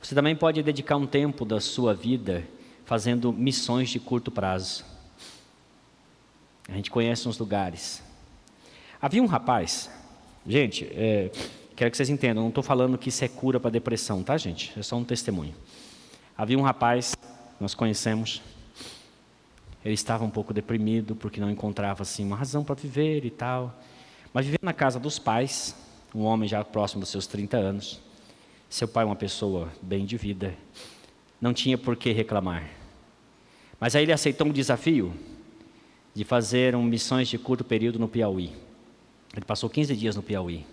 Você 0.00 0.14
também 0.14 0.36
pode 0.36 0.62
dedicar 0.62 0.96
um 0.96 1.06
tempo 1.06 1.44
da 1.44 1.60
sua 1.60 1.92
vida 1.92 2.46
fazendo 2.84 3.32
missões 3.32 3.90
de 3.90 3.98
curto 3.98 4.30
prazo. 4.30 4.84
A 6.68 6.72
gente 6.72 6.90
conhece 6.90 7.28
uns 7.28 7.36
lugares. 7.36 8.00
Havia 9.02 9.22
um 9.22 9.26
rapaz, 9.26 9.90
gente, 10.46 10.84
é, 10.92 11.32
quero 11.80 11.90
que 11.90 11.96
vocês 11.96 12.10
entendam, 12.10 12.42
não 12.42 12.50
estou 12.50 12.62
falando 12.62 12.98
que 12.98 13.08
isso 13.08 13.24
é 13.24 13.28
cura 13.28 13.58
para 13.58 13.70
depressão, 13.70 14.22
tá, 14.22 14.36
gente? 14.36 14.70
É 14.78 14.82
só 14.82 14.96
um 14.96 15.02
testemunho. 15.02 15.54
Havia 16.36 16.58
um 16.58 16.60
rapaz, 16.60 17.16
nós 17.58 17.74
conhecemos, 17.74 18.42
Ele 19.82 19.94
estava 19.94 20.22
um 20.22 20.28
pouco 20.28 20.52
deprimido 20.52 21.16
porque 21.16 21.40
não 21.40 21.50
encontrava 21.50 22.02
assim 22.02 22.22
uma 22.22 22.36
razão 22.36 22.62
para 22.62 22.74
viver 22.74 23.24
e 23.24 23.30
tal. 23.30 23.74
Mas 24.30 24.44
vivendo 24.44 24.64
na 24.64 24.74
casa 24.74 25.00
dos 25.00 25.18
pais, 25.18 25.74
um 26.14 26.24
homem 26.24 26.46
já 26.46 26.62
próximo 26.62 27.00
dos 27.00 27.08
seus 27.08 27.26
30 27.26 27.56
anos, 27.56 27.98
seu 28.68 28.86
pai 28.86 29.06
uma 29.06 29.16
pessoa 29.16 29.72
bem 29.80 30.04
de 30.04 30.18
vida, 30.18 30.54
não 31.40 31.54
tinha 31.54 31.78
por 31.78 31.96
que 31.96 32.12
reclamar. 32.12 32.68
Mas 33.80 33.96
aí 33.96 34.02
ele 34.02 34.12
aceitou 34.12 34.46
um 34.46 34.52
desafio 34.52 35.14
de 36.14 36.24
fazer 36.24 36.76
um 36.76 36.82
missões 36.82 37.26
de 37.26 37.38
curto 37.38 37.64
período 37.64 37.98
no 37.98 38.06
Piauí. 38.06 38.52
Ele 39.34 39.46
passou 39.46 39.70
15 39.70 39.96
dias 39.96 40.14
no 40.14 40.22
Piauí. 40.22 40.66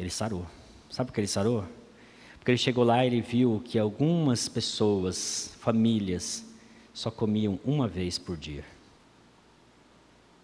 Ele 0.00 0.08
sarou. 0.08 0.46
Sabe 0.88 1.08
por 1.08 1.14
que 1.14 1.20
ele 1.20 1.28
sarou? 1.28 1.62
Porque 2.38 2.50
ele 2.50 2.58
chegou 2.58 2.82
lá 2.84 3.04
e 3.04 3.08
ele 3.08 3.20
viu 3.20 3.62
que 3.62 3.78
algumas 3.78 4.48
pessoas, 4.48 5.54
famílias, 5.60 6.42
só 6.94 7.10
comiam 7.10 7.60
uma 7.62 7.86
vez 7.86 8.18
por 8.18 8.34
dia. 8.34 8.64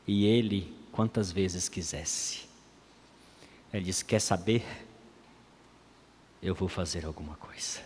E 0.06 0.26
ele, 0.26 0.76
quantas 0.92 1.32
vezes 1.32 1.70
quisesse. 1.70 2.44
Ele 3.72 3.86
disse: 3.86 4.04
Quer 4.04 4.20
saber? 4.20 4.62
Eu 6.42 6.54
vou 6.54 6.68
fazer 6.68 7.06
alguma 7.06 7.34
coisa. 7.36 7.80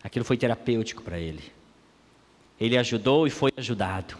Aquilo 0.00 0.24
foi 0.24 0.36
terapêutico 0.36 1.02
para 1.02 1.18
ele. 1.18 1.52
Ele 2.60 2.78
ajudou 2.78 3.26
e 3.26 3.30
foi 3.30 3.50
ajudado. 3.56 4.16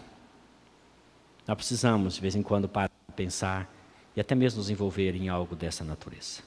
Nós 1.46 1.56
precisamos, 1.56 2.16
de 2.16 2.20
vez 2.20 2.34
em 2.34 2.42
quando, 2.42 2.68
parar, 2.68 2.90
pensar 3.14 3.71
e 4.16 4.20
até 4.20 4.34
mesmo 4.34 4.58
nos 4.58 4.70
envolver 4.70 5.14
em 5.14 5.28
algo 5.28 5.56
dessa 5.56 5.84
natureza. 5.84 6.42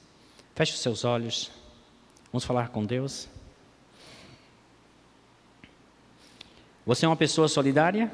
Feche 0.54 0.72
os 0.72 0.80
seus 0.80 1.04
olhos. 1.04 1.50
Vamos 2.32 2.44
falar 2.44 2.68
com 2.68 2.84
Deus. 2.84 3.28
Você 6.84 7.04
é 7.04 7.08
uma 7.08 7.16
pessoa 7.16 7.48
solidária? 7.48 8.10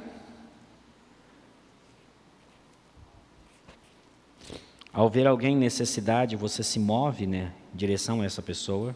Ao 4.93 5.09
ver 5.09 5.27
alguém 5.27 5.55
em 5.55 5.59
necessidade, 5.59 6.37
você 6.37 6.63
se 6.63 6.79
move 6.79 7.27
né, 7.27 7.53
em 7.73 7.77
direção 7.77 8.21
a 8.21 8.25
essa 8.25 8.43
pessoa? 8.43 8.95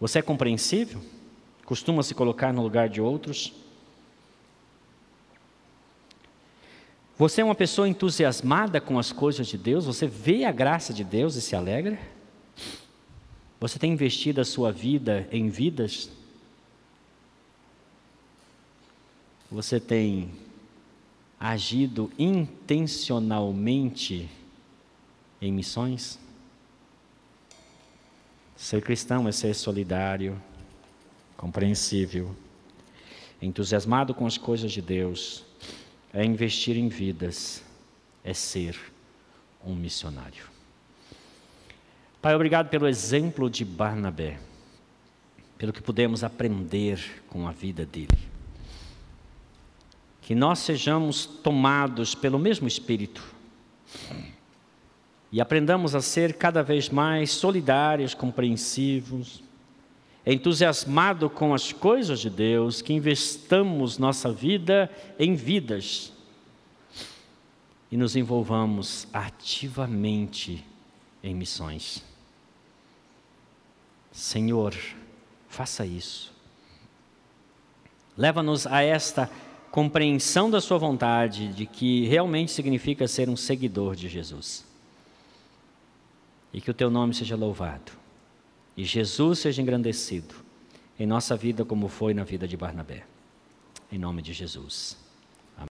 Você 0.00 0.18
é 0.18 0.22
compreensível? 0.22 1.00
Costuma 1.64 2.02
se 2.02 2.14
colocar 2.14 2.52
no 2.52 2.62
lugar 2.62 2.88
de 2.88 3.00
outros? 3.00 3.52
Você 7.20 7.40
é 7.42 7.44
uma 7.44 7.54
pessoa 7.54 7.86
entusiasmada 7.86 8.80
com 8.80 8.98
as 8.98 9.12
coisas 9.12 9.46
de 9.46 9.58
Deus? 9.58 9.84
Você 9.84 10.06
vê 10.06 10.46
a 10.46 10.50
graça 10.50 10.90
de 10.90 11.04
Deus 11.04 11.34
e 11.34 11.42
se 11.42 11.54
alegra? 11.54 12.00
Você 13.60 13.78
tem 13.78 13.92
investido 13.92 14.40
a 14.40 14.44
sua 14.44 14.72
vida 14.72 15.28
em 15.30 15.50
vidas? 15.50 16.10
Você 19.50 19.78
tem 19.78 20.30
agido 21.38 22.10
intencionalmente 22.18 24.26
em 25.42 25.52
missões? 25.52 26.18
Ser 28.56 28.80
cristão 28.80 29.28
é 29.28 29.32
ser 29.32 29.54
solidário, 29.54 30.40
compreensível, 31.36 32.34
entusiasmado 33.42 34.14
com 34.14 34.26
as 34.26 34.38
coisas 34.38 34.72
de 34.72 34.80
Deus, 34.80 35.49
é 36.12 36.24
investir 36.24 36.76
em 36.76 36.88
vidas, 36.88 37.62
é 38.24 38.34
ser 38.34 38.78
um 39.64 39.74
missionário. 39.74 40.44
Pai, 42.20 42.34
obrigado 42.34 42.68
pelo 42.68 42.86
exemplo 42.86 43.48
de 43.48 43.64
Barnabé, 43.64 44.38
pelo 45.56 45.72
que 45.72 45.82
pudemos 45.82 46.22
aprender 46.22 47.22
com 47.28 47.46
a 47.46 47.52
vida 47.52 47.86
dele. 47.86 48.18
Que 50.22 50.34
nós 50.34 50.58
sejamos 50.60 51.24
tomados 51.24 52.14
pelo 52.14 52.38
mesmo 52.38 52.68
Espírito 52.68 53.22
e 55.32 55.40
aprendamos 55.40 55.94
a 55.94 56.00
ser 56.00 56.34
cada 56.34 56.62
vez 56.62 56.88
mais 56.88 57.30
solidários, 57.30 58.14
compreensivos, 58.14 59.42
entusiasmados 60.32 61.32
com 61.32 61.54
as 61.54 61.72
coisas 61.72 62.20
de 62.20 62.30
Deus, 62.30 62.82
que 62.82 62.92
investamos 62.92 63.98
nossa 63.98 64.32
vida 64.32 64.90
em 65.18 65.34
vidas 65.34 66.12
e 67.90 67.96
nos 67.96 68.14
envolvamos 68.14 69.08
ativamente 69.12 70.64
em 71.22 71.34
missões. 71.34 72.04
Senhor, 74.12 74.74
faça 75.48 75.84
isso. 75.84 76.32
Leva-nos 78.16 78.66
a 78.66 78.82
esta 78.82 79.30
compreensão 79.70 80.50
da 80.50 80.60
Sua 80.60 80.78
vontade, 80.78 81.48
de 81.48 81.64
que 81.64 82.06
realmente 82.06 82.52
significa 82.52 83.08
ser 83.08 83.28
um 83.28 83.36
seguidor 83.36 83.94
de 83.96 84.08
Jesus. 84.08 84.64
E 86.52 86.60
que 86.60 86.70
o 86.70 86.74
Teu 86.74 86.90
nome 86.90 87.14
seja 87.14 87.36
louvado. 87.36 87.99
E 88.80 88.84
Jesus 88.86 89.40
seja 89.40 89.60
engrandecido 89.60 90.34
em 90.98 91.06
nossa 91.06 91.36
vida, 91.36 91.66
como 91.66 91.86
foi 91.86 92.14
na 92.14 92.24
vida 92.24 92.48
de 92.48 92.56
Barnabé. 92.56 93.04
Em 93.92 93.98
nome 93.98 94.22
de 94.22 94.32
Jesus. 94.32 94.96